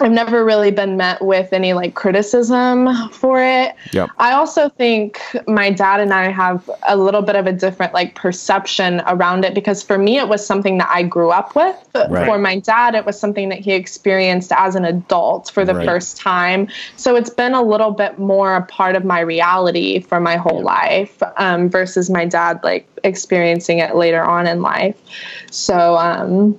[0.00, 3.74] I've never really been met with any like criticism for it.
[3.92, 4.10] Yep.
[4.18, 8.14] I also think my dad and I have a little bit of a different like
[8.14, 11.76] perception around it because for me it was something that I grew up with.
[11.94, 12.26] Right.
[12.26, 15.86] For my dad it was something that he experienced as an adult for the right.
[15.86, 16.68] first time.
[16.96, 20.62] So it's been a little bit more a part of my reality for my whole
[20.62, 25.00] life um, versus my dad like experiencing it later on in life.
[25.50, 26.58] So um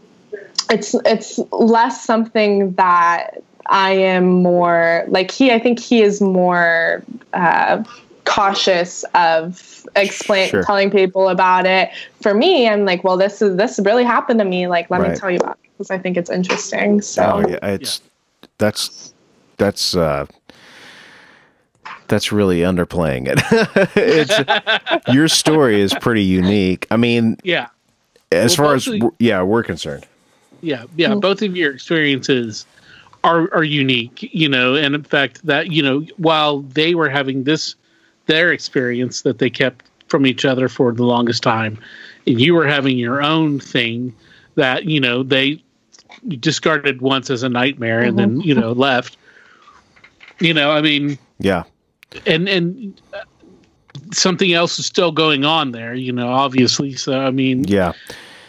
[0.70, 5.52] it's it's less something that I am more like he.
[5.52, 7.04] I think he is more
[7.34, 7.84] uh,
[8.26, 10.64] cautious of explain sure.
[10.64, 11.90] telling people about it.
[12.22, 14.68] For me, I'm like, well, this is this really happened to me.
[14.68, 15.12] Like, let right.
[15.12, 17.02] me tell you about it because I think it's interesting.
[17.02, 18.48] So oh, yeah, it's yeah.
[18.58, 19.14] that's
[19.58, 20.26] that's uh
[22.08, 23.40] that's really underplaying it.
[23.96, 26.86] it's your story is pretty unique.
[26.92, 27.70] I mean, yeah.
[28.32, 28.90] As well, far as
[29.20, 30.06] yeah, we're concerned
[30.66, 31.10] yeah, yeah.
[31.10, 31.20] Mm-hmm.
[31.20, 32.66] Both of your experiences
[33.24, 37.44] are are unique, you know, and in fact that you know while they were having
[37.44, 37.76] this
[38.26, 41.78] their experience that they kept from each other for the longest time,
[42.26, 44.14] and you were having your own thing
[44.56, 45.62] that you know they
[46.40, 48.10] discarded once as a nightmare mm-hmm.
[48.10, 48.48] and then mm-hmm.
[48.48, 49.18] you know left.
[50.40, 51.64] You know, I mean, yeah,
[52.26, 53.02] and and.
[53.14, 53.22] Uh,
[54.12, 56.94] something else is still going on there, you know, obviously.
[56.94, 57.94] So, I mean, yeah,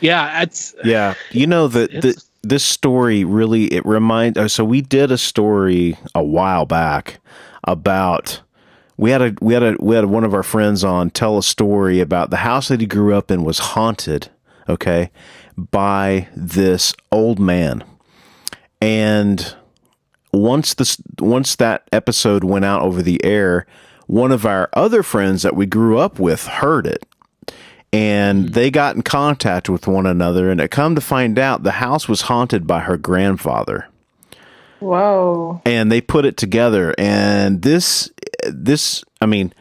[0.01, 1.15] yeah, it's yeah.
[1.31, 4.39] You know that the, this story really it reminds.
[4.39, 7.19] Oh, uh, so we did a story a while back
[7.65, 8.41] about
[8.97, 11.43] we had a we had a we had one of our friends on tell a
[11.43, 14.31] story about the house that he grew up in was haunted.
[14.69, 15.11] Okay,
[15.57, 17.85] by this old man,
[18.81, 19.55] and
[20.33, 23.67] once this once that episode went out over the air,
[24.07, 27.07] one of our other friends that we grew up with heard it
[27.97, 28.53] and hmm.
[28.53, 32.09] they got in contact with one another and it come to find out the house
[32.09, 33.89] was haunted by her grandfather.
[34.81, 35.63] Whoa.
[35.65, 38.11] And they put it together and this
[38.45, 39.53] this i mean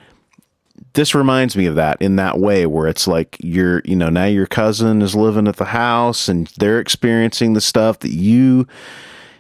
[0.94, 4.26] this reminds me of that in that way where it's like you're you know now
[4.26, 8.68] your cousin is living at the house and they're experiencing the stuff that you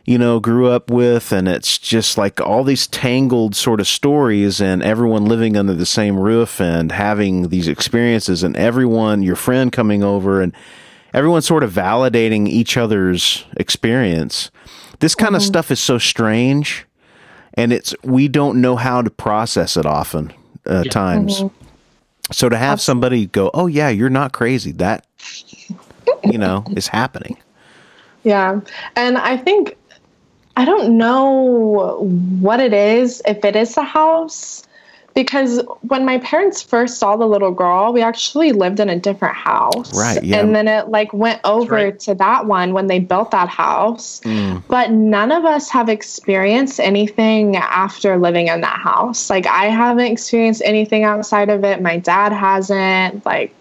[0.05, 1.31] you know, grew up with.
[1.31, 5.85] And it's just like all these tangled sort of stories and everyone living under the
[5.85, 10.53] same roof and having these experiences and everyone, your friend coming over and
[11.13, 14.51] everyone sort of validating each other's experience.
[14.99, 15.35] This kind mm-hmm.
[15.37, 16.85] of stuff is so strange
[17.55, 20.31] and it's, we don't know how to process it often
[20.67, 20.91] uh, yeah.
[20.91, 21.39] times.
[21.41, 21.65] Mm-hmm.
[22.31, 24.71] So to have somebody go, oh yeah, you're not crazy.
[24.73, 25.05] That,
[26.23, 27.37] you know, is happening.
[28.25, 28.61] Yeah.
[28.95, 29.77] And I think
[30.57, 32.05] I don't know
[32.39, 34.65] what it is, if it is a house,
[35.15, 39.35] because when my parents first saw the little girl, we actually lived in a different
[39.35, 39.97] house.
[39.97, 40.21] Right.
[40.21, 40.39] Yeah.
[40.39, 41.99] And then it like went over right.
[42.01, 44.19] to that one when they built that house.
[44.21, 44.61] Mm.
[44.67, 49.29] But none of us have experienced anything after living in that house.
[49.29, 51.81] Like I haven't experienced anything outside of it.
[51.81, 53.25] My dad hasn't.
[53.25, 53.55] Like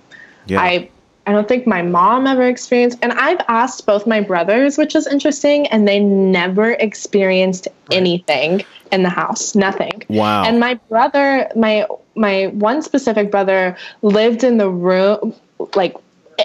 [0.47, 0.61] yeah.
[0.61, 0.91] I
[1.27, 2.99] I don't think my mom ever experienced.
[3.03, 7.97] And I've asked both my brothers, which is interesting, and they never experienced right.
[7.97, 8.63] anything
[8.93, 9.55] in the house.
[9.55, 10.03] Nothing.
[10.09, 10.45] Wow.
[10.45, 15.35] And my brother, my my one specific brother lived in the room
[15.75, 15.97] like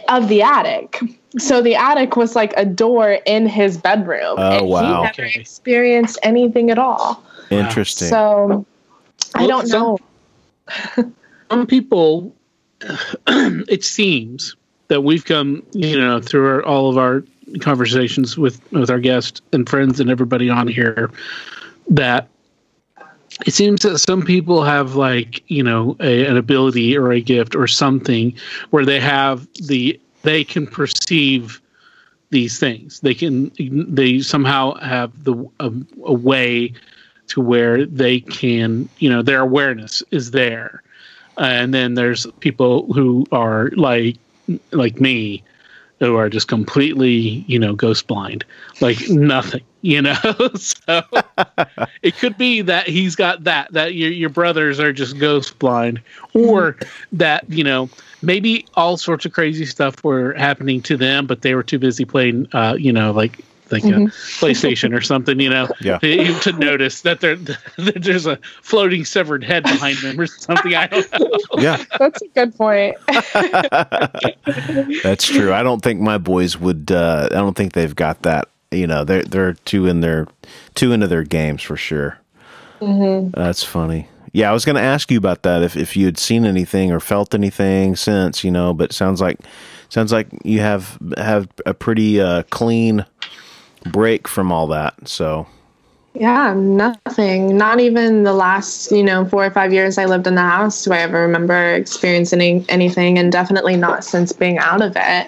[0.08, 1.00] of the attic.
[1.38, 4.36] So the attic was like a door in his bedroom.
[4.38, 4.82] Oh and wow.
[4.82, 5.40] He never okay.
[5.40, 7.24] experienced anything at all.
[7.50, 8.08] Interesting.
[8.08, 8.66] So well,
[9.36, 11.14] I don't some, know.
[11.52, 12.34] some people
[13.28, 14.56] it seems
[14.90, 17.24] that we've come, you know, through our, all of our
[17.62, 21.10] conversations with with our guests and friends and everybody on here,
[21.90, 22.28] that
[23.46, 27.56] it seems that some people have like you know a, an ability or a gift
[27.56, 28.36] or something
[28.72, 31.62] where they have the they can perceive
[32.32, 33.00] these things.
[33.00, 35.72] They can they somehow have the a,
[36.04, 36.74] a way
[37.28, 40.84] to where they can you know their awareness is there.
[41.38, 44.18] And then there's people who are like
[44.72, 45.43] like me
[46.00, 48.45] who are just completely, you know, ghost blind,
[48.80, 50.16] like nothing, you know.
[50.56, 51.04] so
[52.02, 56.02] it could be that he's got that that your your brothers are just ghost blind,
[56.34, 56.78] or
[57.12, 57.89] that you know
[58.22, 62.06] maybe all sorts of crazy stuff were happening to them, but they were too busy
[62.06, 63.39] playing, uh, you know, like
[63.72, 64.05] like mm-hmm.
[64.05, 65.97] a PlayStation or something, you know, yeah.
[65.99, 70.76] to, to notice that there that there's a floating severed head behind them or something.
[70.76, 71.30] I don't know.
[71.59, 72.95] Yeah, that's a good point.
[75.03, 75.51] that's true.
[75.51, 76.89] I don't think my boys would.
[76.91, 78.47] Uh, I don't think they've got that.
[78.72, 80.28] You know, they're they're too in their
[80.76, 82.17] too into their games for sure.
[82.80, 83.32] Mm-hmm.
[83.38, 84.07] That's funny.
[84.32, 84.49] yeah.
[84.49, 87.01] I was going to ask you about that if if you had seen anything or
[87.01, 88.74] felt anything since, you know.
[88.74, 89.39] But it sounds like
[89.89, 93.05] sounds like you have have a pretty uh, clean
[93.86, 95.08] break from all that.
[95.08, 95.48] So
[96.14, 97.58] Yeah, nothing.
[97.58, 100.84] Not even the last, you know, four or five years I lived in the house
[100.84, 105.28] do I ever remember experiencing any- anything, and definitely not since being out of it.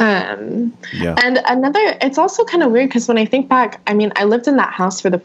[0.00, 3.94] Um, yeah, and another, it's also kind of weird because when I think back, I
[3.94, 5.20] mean, I lived in that house for the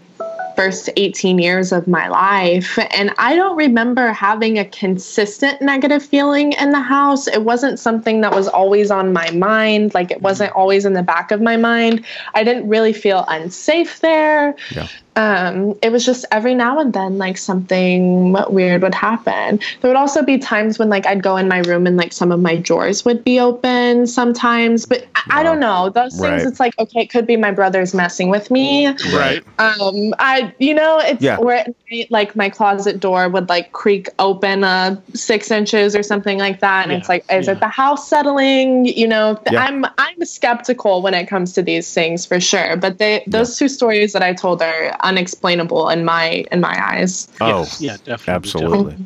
[0.55, 6.53] first 18 years of my life, and I don't remember having a consistent negative feeling
[6.53, 7.27] in the house.
[7.27, 11.03] It wasn't something that was always on my mind, like it wasn't always in the
[11.03, 12.05] back of my mind.
[12.33, 14.55] I didn't really feel unsafe there.
[14.71, 19.59] yeah, Um, it was just every now and then, like something weird would happen.
[19.81, 22.31] There would also be times when, like, I'd go in my room and like some
[22.31, 25.89] of my drawers would be open sometimes, but I, I don't know.
[25.89, 26.37] Those Right.
[26.39, 28.87] things, it's like, okay, it could be my brother's messing with me.
[29.13, 29.43] Right.
[29.59, 31.37] Um, I, you know, it's Yeah.
[31.37, 36.39] where night, like my closet door would like creak open uh six inches or something
[36.39, 37.53] like that, and Yeah, it's like, is yeah.
[37.53, 38.85] it the house settling?
[38.85, 39.39] You know.
[39.47, 42.75] I'm I'm skeptical when it comes to these things for sure.
[42.75, 47.27] But they those two stories that I told are unexplainable in my in my eyes.
[47.41, 48.33] oh, Yes, yeah, definitely.
[48.33, 48.97] absolutely.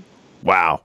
[0.44, 0.82] Wow,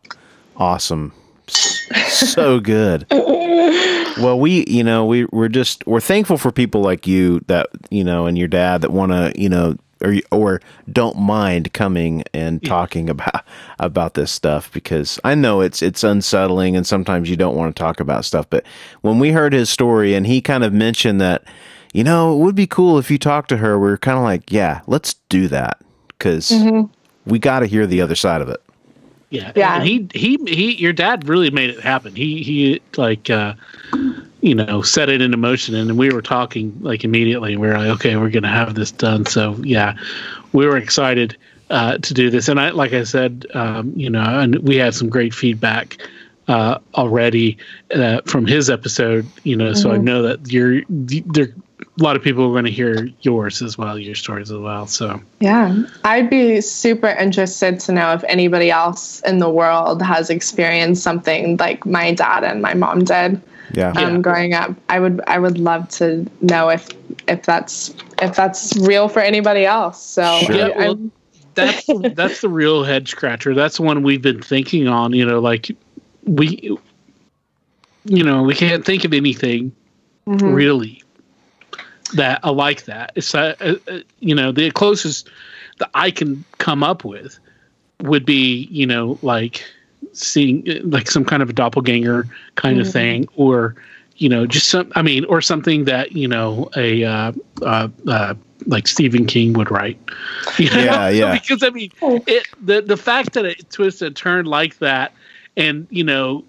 [0.56, 1.12] awesome,
[1.46, 3.06] so good.
[3.10, 8.04] Well, we, you know, we we're just we're thankful for people like you that you
[8.04, 10.60] know and your dad that want to, you know, or or
[10.90, 13.44] don't mind coming and talking about
[13.78, 17.80] about this stuff because I know it's it's unsettling and sometimes you don't want to
[17.80, 18.48] talk about stuff.
[18.50, 18.64] But
[19.00, 21.44] when we heard his story and he kind of mentioned that,
[21.92, 23.78] you know, it would be cool if you talked to her.
[23.78, 26.50] We are kind of like, yeah, let's do that because
[27.26, 28.62] we got to hear the other side of it.
[29.30, 29.76] Yeah, Yeah.
[29.76, 30.74] And he he he.
[30.74, 32.14] Your dad really made it happen.
[32.14, 33.54] He he like uh,
[34.42, 37.56] you know set it into motion, and we were talking like immediately.
[37.56, 39.24] We were like, okay, we're gonna have this done.
[39.24, 39.96] So yeah,
[40.52, 41.36] we were excited
[41.70, 44.94] uh, to do this, and I like I said, um, you know, and we had
[44.94, 45.96] some great feedback
[46.48, 47.56] uh, already
[47.94, 49.26] uh, from his episode.
[49.44, 51.54] You know, so I know that you're there.
[51.82, 54.86] A lot of people are going to hear yours as well, your stories as well.
[54.86, 60.30] So Yeah, I'd be super interested to know if anybody else in the world has
[60.30, 63.40] experienced something like my dad and my mom did.
[63.74, 63.90] Yeah.
[63.90, 64.18] um, Yeah.
[64.18, 64.74] growing up.
[64.88, 66.88] I would I would love to know if
[67.28, 70.02] if that's if that's real for anybody else.
[70.02, 70.56] So Sure.
[70.56, 71.10] Yeah, well,
[71.54, 73.54] that's the, that's the real head scratcher.
[73.54, 75.12] That's the one we've been thinking on.
[75.14, 75.70] You know, like
[76.24, 76.76] we,
[78.04, 79.72] you know, we can't think of anything
[80.28, 80.54] Mhm.
[80.54, 81.01] really
[82.14, 83.12] that I like that.
[83.14, 85.28] It's uh, uh, uh, you know the closest
[85.78, 87.38] that I can come up with
[88.02, 89.64] would be you know like
[90.12, 92.92] seeing like some kind of a doppelganger kind of Mhm.
[92.92, 93.74] thing, or
[94.16, 94.90] you know just some.
[94.94, 97.32] I mean, or something that you know a uh,
[97.62, 98.34] uh, uh,
[98.66, 99.98] like Stephen King would write.
[100.58, 100.82] You know?
[100.82, 101.32] Yeah, yeah.
[101.32, 101.90] because I mean,
[102.26, 105.12] it the the fact that it twists and turned like that,
[105.56, 106.44] and you know,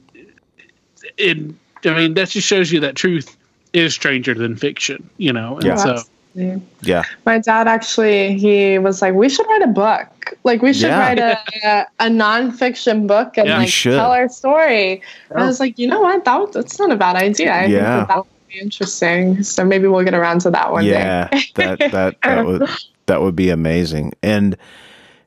[1.17, 1.37] it.
[1.85, 3.35] I mean, that just shows you that truth
[3.73, 5.09] is stranger than fiction.
[5.17, 5.75] You know, and Yeah.
[5.75, 5.89] so
[6.35, 6.61] Absolutely.
[6.81, 7.03] Yeah.
[7.25, 10.07] my dad actually he was like, we should write a book.
[10.43, 10.99] Like we should Yeah.
[10.99, 13.57] write a, a a nonfiction book and Yeah.
[13.59, 15.01] Like tell our story.
[15.29, 16.25] And I was like, you know what?
[16.25, 17.51] That that's not a bad idea.
[17.53, 18.05] I Yeah.
[18.05, 19.43] think that, that would be interesting.
[19.43, 21.41] So maybe we'll get around to that one yeah, day.
[21.55, 22.67] that that that would
[23.05, 24.13] that would be amazing.
[24.23, 24.57] And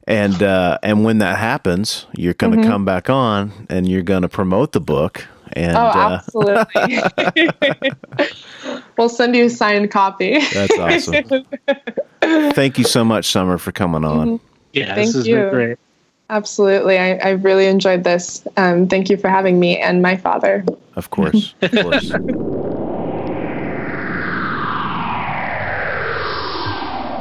[0.08, 2.70] and uh, and when that happens, you're going to Mhm.
[2.70, 5.26] come back on and you're going to promote the book.
[5.52, 7.00] And Oh, uh, absolutely.
[8.98, 10.40] we'll send you a signed copy.
[10.52, 11.44] that's awesome.
[12.52, 14.40] Thank you so much, Summer, for coming on.
[14.72, 15.36] yeah, Thank this has you.
[15.36, 15.78] been great.
[16.28, 16.98] Absolutely.
[16.98, 18.46] I, I really enjoyed this.
[18.56, 20.64] Um, thank you for having me and my father.
[20.96, 22.10] Of course, of course.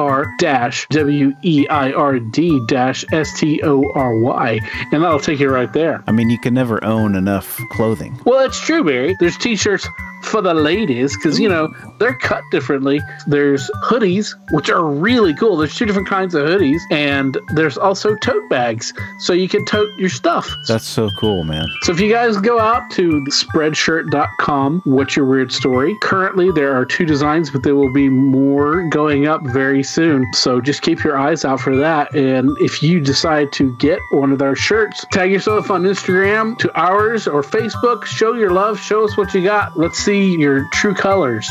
[0.00, 4.58] R dash W E I R D dash S T O R Y.
[4.92, 6.02] And that'll take you right there.
[6.06, 8.18] I mean, you can never own enough clothing.
[8.24, 9.14] Well, it's true, Barry.
[9.20, 9.86] There's t-shirts
[10.22, 13.00] for the ladies because you know they're cut differently.
[13.26, 15.56] There's hoodies, which are really cool.
[15.56, 19.88] There's two different kinds of hoodies, and there's also tote bags, so you can tote
[19.98, 20.50] your stuff.
[20.68, 21.66] That's so cool, man.
[21.82, 25.96] So if you guys go out to spreadshirt.com, what's your weird story?
[26.02, 30.26] Currently, there are two designs, but there will be more going up very soon.
[30.32, 32.14] So just keep your eyes out for that.
[32.14, 36.80] And if you decide to get one of our shirts, tag yourself on Instagram to
[36.80, 38.04] ours or Facebook.
[38.04, 38.78] Show your love.
[38.80, 39.78] Show us what you got.
[39.78, 41.48] Let's see your true colors.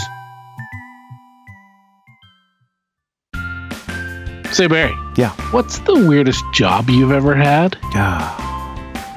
[4.52, 5.30] Say, Barry, Yeah.
[5.52, 7.78] what's the weirdest job you've ever had?
[7.94, 8.49] Ah,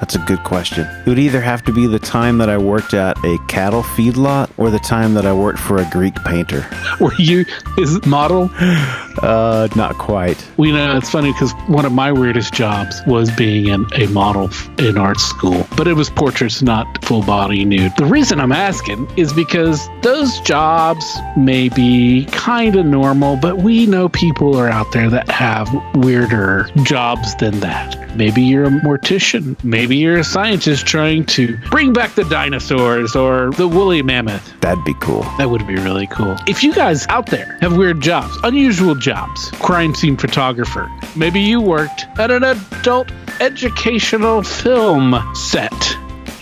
[0.02, 0.84] that's a good question.
[0.84, 4.50] It would either have to be the time that I worked at a cattle feedlot
[4.56, 6.66] or the time that I worked for a Greek painter.
[7.00, 7.44] Were you
[7.76, 8.50] his model?
[9.22, 10.44] Uh, not quite.
[10.56, 14.08] Well, you know, it's funny because one of my weirdest jobs was being in a
[14.08, 17.92] model in art school, but it was portraits, not full body nude.
[17.96, 23.86] The reason I'm asking is because those jobs may be kind of normal, but we
[23.86, 28.02] know people are out there that have weirder jobs than that.
[28.16, 29.62] Maybe you're a mortician.
[29.64, 34.60] Maybe you're a scientist trying to bring back the dinosaurs or the woolly mammoth.
[34.60, 35.22] That'd be cool.
[35.38, 36.36] That would be really cool.
[36.46, 41.60] If you guys out there have weird jobs, unusual jobs, crime scene photographer, maybe you
[41.60, 45.72] worked at an adult educational film set.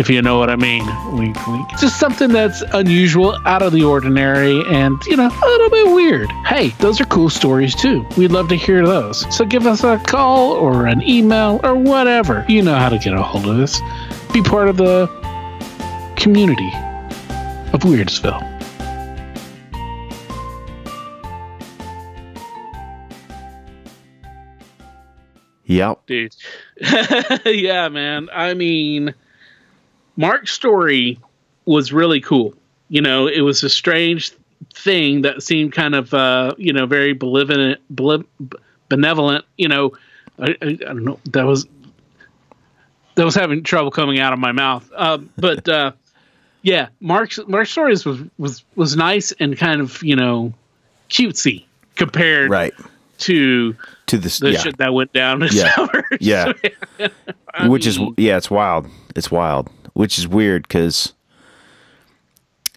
[0.01, 0.83] If you know what I mean,
[1.15, 1.69] wink, wink.
[1.79, 6.33] Just something that's unusual, out of the ordinary, and you know, a little bit weird.
[6.47, 8.07] Hey, those are cool stories too.
[8.17, 9.27] We'd love to hear those.
[9.37, 12.47] So give us a call or an email or whatever.
[12.49, 13.79] You know how to get a hold of us.
[14.33, 15.07] Be part of the
[16.17, 16.73] community
[17.75, 18.41] of Weirdsville.
[25.67, 26.07] Yep.
[26.07, 26.35] dude.
[27.45, 28.31] yeah, man.
[28.33, 29.15] I mean,
[30.17, 31.19] Mark's story
[31.65, 32.55] was really cool.
[32.89, 34.33] You know, it was a strange
[34.75, 37.79] thing that seemed kind of, uh, you know, very benevolent,
[38.89, 39.45] benevolent.
[39.57, 39.93] You know,
[40.39, 41.19] I, I, I don't know.
[41.33, 41.67] That was
[43.15, 44.91] that was having trouble coming out of my mouth.
[44.95, 45.93] Uh, but uh,
[46.63, 50.53] yeah, Mark's Mark's stories was was was nice and kind of you know
[51.09, 51.65] cutesy
[51.97, 52.73] compared Right.
[53.19, 54.39] to To this.
[54.39, 54.59] the yeah.
[54.59, 55.87] shit that went down in Yeah.
[56.21, 56.53] Yeah.
[57.67, 58.87] Which is yeah, it's wild.
[59.17, 59.69] It's wild.
[59.95, 61.13] Which is weird because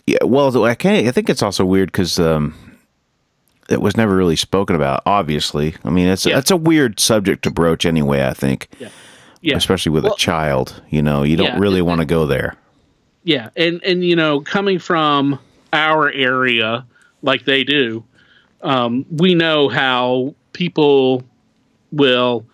[0.05, 1.07] yeah, well, I can't.
[1.07, 2.53] I think it's also weird because um,
[3.69, 5.01] it was never really spoken about.
[5.05, 6.37] Obviously, I mean, it's Yeah.
[6.39, 8.25] it's a weird subject to broach anyway.
[8.25, 8.67] I think,
[9.41, 10.81] yeah, especially with Well, a child.
[10.89, 12.55] You know, you don't Yeah, really want to go there.
[13.23, 15.39] yeah, and and you know, coming from
[15.71, 16.85] our area
[17.21, 18.03] like they do,
[18.61, 21.23] um, we know how people
[21.93, 22.45] will,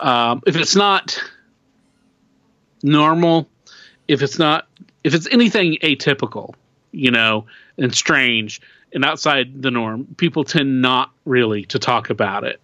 [0.00, 1.18] um, if it's not
[2.82, 3.48] normal,
[4.12, 4.68] if it's not,
[5.04, 6.54] if it's anything atypical,
[6.92, 7.46] you know,
[7.78, 8.60] and strange
[8.92, 12.60] and outside the norm, people tend not really to talk about it.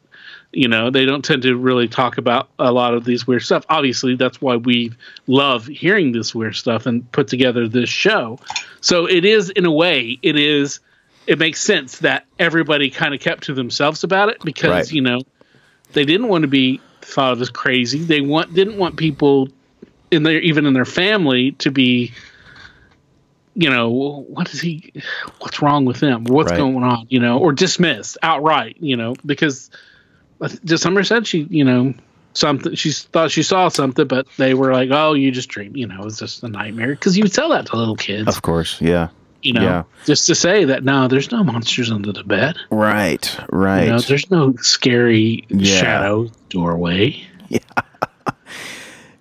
[0.53, 3.65] You know, they don't tend to really talk about a lot of these weird stuff.
[3.69, 4.93] Obviously, that's why we
[5.27, 8.39] love hearing this weird stuff and put together this show.
[8.81, 10.81] So it is, in a way, it is.
[11.27, 14.93] It makes sense that everybody kind of kept to themselves about it because Right.
[14.93, 15.21] you know
[15.93, 17.99] they didn't want to be thought of as crazy.
[17.99, 19.51] They want didn't want people
[20.11, 22.13] in their even in their family to be
[23.55, 23.89] you know
[24.29, 24.93] what is he
[25.41, 26.59] what's wrong with him what's Right.
[26.59, 29.71] going on you know or dismissed outright you know because
[30.41, 31.95] uh, just Summer said she you know
[32.35, 35.87] something she thought she saw something but they were like oh you just dream you
[35.89, 38.43] know it was just a nightmare because you would tell that to little kids Of
[38.43, 39.09] course, yeah,
[39.43, 39.83] you know yeah.
[40.07, 43.85] just to say that no there's no monsters under the bed right, right.
[43.85, 45.81] you know there's no scary Yeah.
[45.81, 47.59] shadow doorway yeah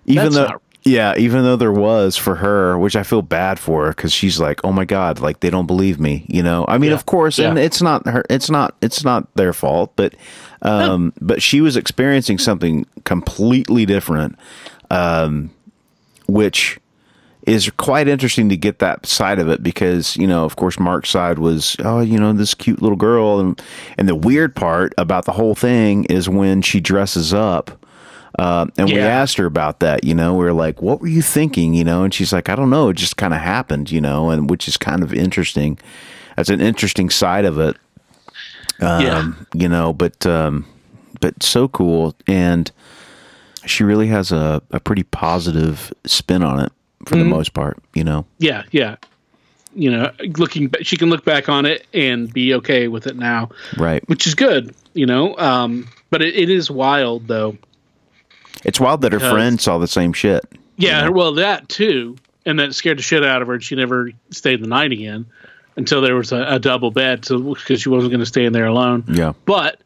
[0.06, 3.88] even That's though yeah even though there was for her which i feel bad for
[3.90, 6.64] because she's like oh my god like they don't believe me you know?
[6.68, 6.96] I mean Yeah.
[6.96, 10.14] of course and it's not her it's not it's not their fault but
[10.62, 14.38] um but she was experiencing something completely different
[14.90, 15.50] um
[16.26, 16.78] which
[17.46, 21.08] is quite interesting to get that side of it because you know of course mark's
[21.10, 23.60] side was oh you know this cute little girl and
[23.96, 27.77] and the weird part about the whole thing is when she dresses up
[28.38, 31.22] uh, and we asked her about that, you know, we are like, what were you
[31.22, 32.04] thinking, you know?
[32.04, 32.88] And she's like, I don't know.
[32.90, 35.78] It just kind of happened, you know, and which is kind of interesting.
[36.36, 37.76] That's an interesting side of it.
[38.80, 39.32] Um, Yeah.
[39.54, 40.64] You know, but, um,
[41.20, 42.14] but so cool.
[42.28, 42.70] And
[43.66, 46.72] she really has a, a pretty positive spin on it
[47.06, 47.18] for Mm-hmm.
[47.18, 48.24] the most part, you know?
[48.38, 48.96] yeah yeah
[49.74, 53.50] you know looking she can look back on it and be okay with it now
[53.76, 54.02] Right.
[54.08, 57.56] which is good you know um but it, it is wild though
[58.64, 60.44] It's wild that her friend saw the same shit.
[60.76, 64.10] yeah well that too and that scared the shit out of her, and she never
[64.30, 65.26] stayed the night again
[65.76, 68.52] until there was a, a double bed, so because she wasn't going to stay in
[68.54, 69.04] there alone.
[69.06, 69.34] Yeah.
[69.44, 69.80] But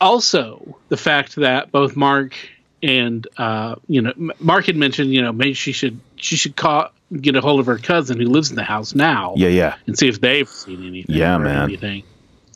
[0.00, 2.34] also the fact that both Mark
[2.82, 6.90] and uh, you know Mark had mentioned you know maybe she should she should call
[7.20, 9.74] get a hold of her cousin who lives in the house now Yeah, yeah.
[9.86, 11.16] and see if they've seen anything.
[11.16, 11.64] Yeah, or man.
[11.64, 12.04] Anything.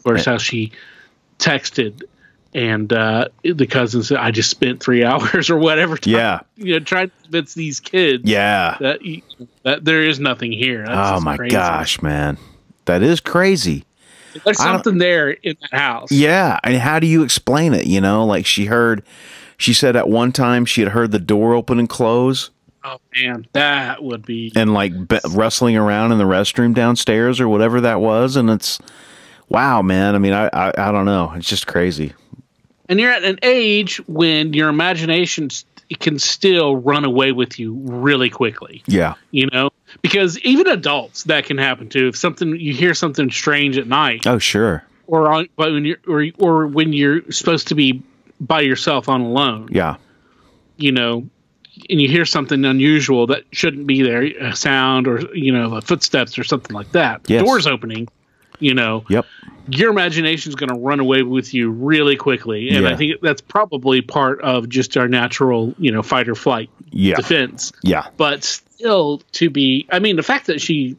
[0.05, 0.72] Or how she
[1.38, 2.03] texted
[2.55, 6.40] and uh, the cousin said, "I just spent three hours or whatever." Trying, Yeah.
[6.57, 8.76] you know, trying to convince these kids Yeah.
[8.80, 9.00] that
[9.64, 10.84] that there is nothing here.
[10.86, 11.52] That's Oh my crazy.
[11.52, 12.38] gosh, man.
[12.86, 13.84] That is crazy.
[14.44, 16.11] There's something there in that house.
[16.11, 17.86] Yeah, and how do you explain it?
[17.86, 19.05] You know, like she heard,
[19.57, 22.50] she said at one time she had heard the door open and close,
[22.82, 24.52] Oh man, that would be.
[24.57, 28.78] and like be- wrestling around in the restroom downstairs or whatever that was, and it's
[29.48, 30.14] wow, man.
[30.16, 31.32] I mean, I I, I don't know.
[31.36, 32.12] It's just crazy.
[32.89, 35.49] And you're at an age when your imagination
[36.01, 38.82] can still run away with you really quickly.
[38.87, 39.70] Yeah, You know,
[40.03, 42.09] because even adults that can happen too.
[42.09, 44.82] If something you hear something strange at night, Oh, sure.
[45.07, 48.03] or on, but when you're or, or when you're supposed to be
[48.41, 49.97] by yourself on alone, Yeah,
[50.78, 51.28] you know,
[51.91, 56.39] and you hear something unusual that shouldn't be there, a sound or you know, footsteps
[56.39, 57.20] or something like that.
[57.28, 57.43] Yes.
[57.45, 58.09] Doors opening,
[58.64, 59.26] you know, yep.
[59.68, 63.40] your imagination is going to run away with you really quickly, and I think that's
[63.40, 67.72] probably part of just our natural, you know, fight or flight Yeah, defense.
[67.82, 70.96] yeah, But still, to be, I mean, the fact that she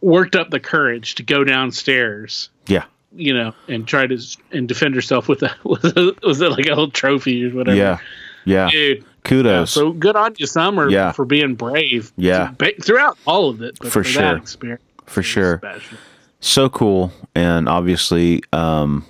[0.00, 2.84] worked up the courage to go downstairs, yeah,
[3.14, 4.18] you know, and try to
[4.52, 7.76] and defend herself with a with a, was it like a little trophy or whatever?
[7.76, 7.98] yeah,
[8.44, 8.68] yeah.
[8.70, 9.70] Dude, Kudos.
[9.72, 11.12] so good on you, Summer, Yeah.
[11.12, 12.12] for being brave.
[12.16, 12.52] Yeah.
[12.82, 14.22] throughout all of it, but For for, sure.
[14.22, 15.58] that experience, For sure.
[15.58, 15.98] special.
[16.40, 17.12] So cool.
[17.34, 19.04] And obviously um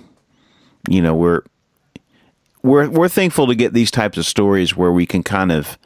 [0.89, 1.41] you know we're
[2.63, 5.77] we're we're thankful to get these types of stories where we can kind of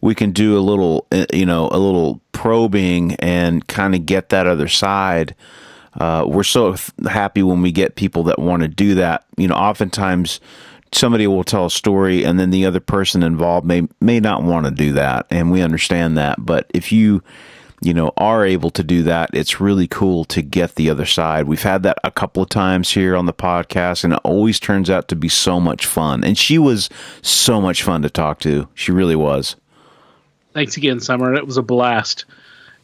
[0.00, 4.28] we can do a little uh, you know a little probing and kind of get
[4.28, 5.34] that other side.
[5.98, 6.74] Uh, we're so
[7.08, 9.24] happy when we get people that want to do that.
[9.36, 10.40] You know oftentimes
[10.92, 14.66] somebody will tell a story and then the other person involved may may not want
[14.66, 15.26] to do that.
[15.30, 16.36] And we understand that.
[16.44, 17.22] But if you
[17.84, 21.46] you know are able to do that it's really cool to get the other side
[21.46, 24.88] we've had that a couple of times here on the podcast and it always turns
[24.88, 26.88] out to be so much fun and she was
[27.22, 29.56] so much fun to talk to she really was
[30.54, 31.34] Thanks again, Summer.
[31.34, 32.24] It was a blast.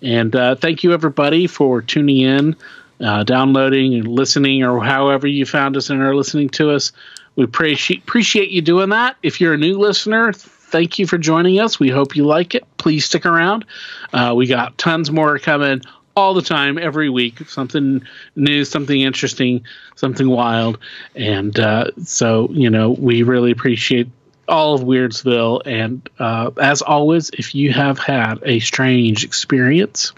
[0.03, 2.57] And uh, thank you, everybody, for tuning in,
[3.01, 6.91] uh, downloading, and listening, or however you found us and are listening to us.
[7.37, 9.17] We appreciate appreciate you doing that.
[9.23, 10.33] If you're a new listener,
[10.71, 11.79] thank you for joining us.
[11.79, 12.65] We hope you like it.
[12.77, 13.65] Please stick around.
[14.13, 15.83] Uh, we got tons more coming
[16.17, 17.49] all the time, every week.
[17.49, 18.03] Something
[18.37, 19.65] new, something interesting,
[19.97, 20.79] something wild.
[21.15, 24.09] And uh, so, you know, we really appreciate
[24.49, 25.63] all of Weirdsville.
[25.65, 30.13] And uh, as always, if you have had a strange experience,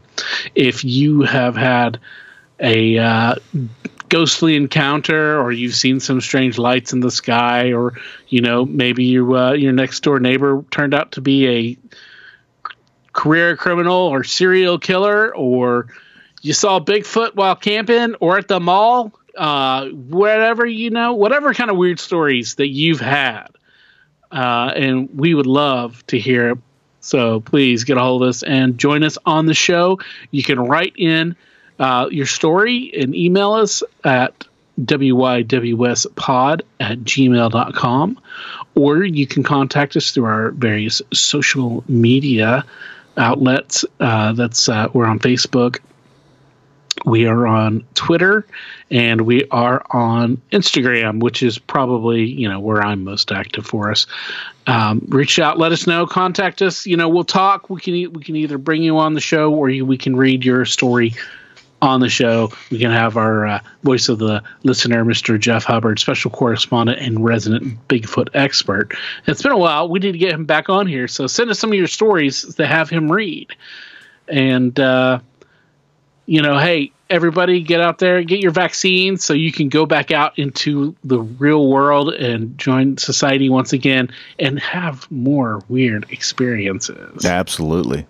[0.54, 2.00] if you have had
[2.58, 3.34] a uh,
[4.12, 7.94] ghostly encounter, or you've seen some strange lights in the sky, or
[8.28, 11.78] you know maybe you, uh, your next door neighbor turned out to be a
[13.12, 15.88] career criminal or serial killer, or
[16.42, 21.70] you saw Bigfoot while camping or at the mall, uh, whatever you know, whatever kind
[21.70, 23.48] of weird stories that you've had
[24.32, 26.58] uh, and we would love to hear.
[27.00, 29.98] So please get a hold of us and join us on the show.
[30.30, 31.36] You can write in
[31.78, 34.44] uh, your story and email us at
[34.80, 38.20] wywspod at gmail.com
[38.74, 42.64] or you can contact us through our various social media
[43.16, 43.84] outlets.
[44.00, 45.80] Uh, that's uh, we're on Facebook,
[47.04, 48.46] we are on Twitter,
[48.90, 53.90] and we are on Instagram, which is probably you know where I'm most active for
[53.90, 54.06] us.
[54.66, 56.86] Um, reach out, let us know, contact us.
[56.86, 57.70] You know, we'll talk.
[57.70, 60.44] We can we can either bring you on the show or you, we can read
[60.44, 61.14] your story
[61.82, 62.50] on the show.
[62.70, 65.38] We can have our uh, voice of the listener, Mr.
[65.38, 68.96] Jeff Hubbard, special correspondent and resident Bigfoot expert.
[69.26, 69.88] It's been a while.
[69.88, 71.08] We need to get him back on here.
[71.08, 73.54] So send us some of your stories to have him read.
[74.28, 75.18] And uh,
[76.26, 80.12] you know, hey, everybody get out there, get your vaccine so you can go back
[80.12, 84.08] out into the real world and join society once again
[84.38, 87.26] and have more weird experiences.
[87.26, 88.06] absolutely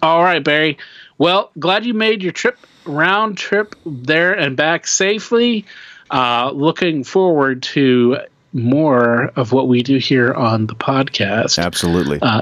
[0.00, 0.78] All right, Barry.
[1.20, 2.56] Well, glad you made your trip
[2.86, 5.66] round trip there and back safely.
[6.10, 8.16] Uh, looking forward to
[8.54, 11.62] more of what we do here on the podcast.
[11.62, 12.40] absolutely Uh,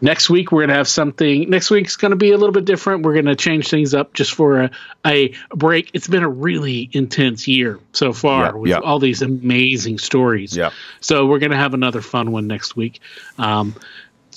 [0.00, 1.48] next week we're gonna have something.
[1.48, 3.04] Next week's gonna be a little bit different.
[3.04, 4.70] We're gonna change things up just for a,
[5.06, 5.90] a break.
[5.94, 8.78] It's been a really intense year so far Yeah, with yeah.
[8.80, 10.56] all these amazing stories.
[10.56, 10.70] Yeah.
[11.00, 13.00] So we're gonna have another fun one next week.
[13.38, 13.76] Um,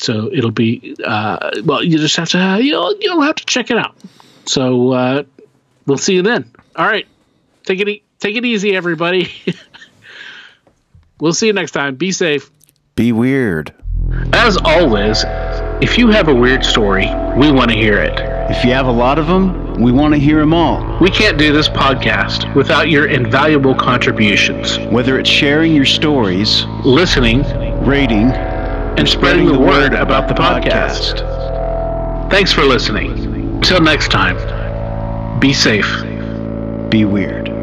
[0.04, 1.82] So it'll be uh, well.
[1.82, 3.96] You just have to you'll you'll have to check it out.
[4.46, 5.24] So uh,
[5.86, 6.52] we'll see you then.
[6.76, 7.08] All right,
[7.64, 9.32] take it e- take it easy, everybody.
[11.22, 11.96] we'll see you next time.
[11.96, 12.52] Be safe.
[12.96, 13.74] Be weird.
[14.34, 15.24] As always,
[15.82, 17.06] if you have a weird story,
[17.38, 18.20] we want to hear it.
[18.52, 21.00] If you have a lot of them, we want to hear them all.
[21.00, 24.80] We can't do this podcast without your invaluable contributions.
[24.92, 27.44] Whether it's sharing your stories, Listening
[27.86, 28.34] rating,
[28.98, 31.20] and spreading the word about the podcast.
[32.30, 33.62] Thanks for listening.
[33.62, 34.38] Till next time,
[35.40, 36.04] be safe.
[36.90, 37.63] Be weird.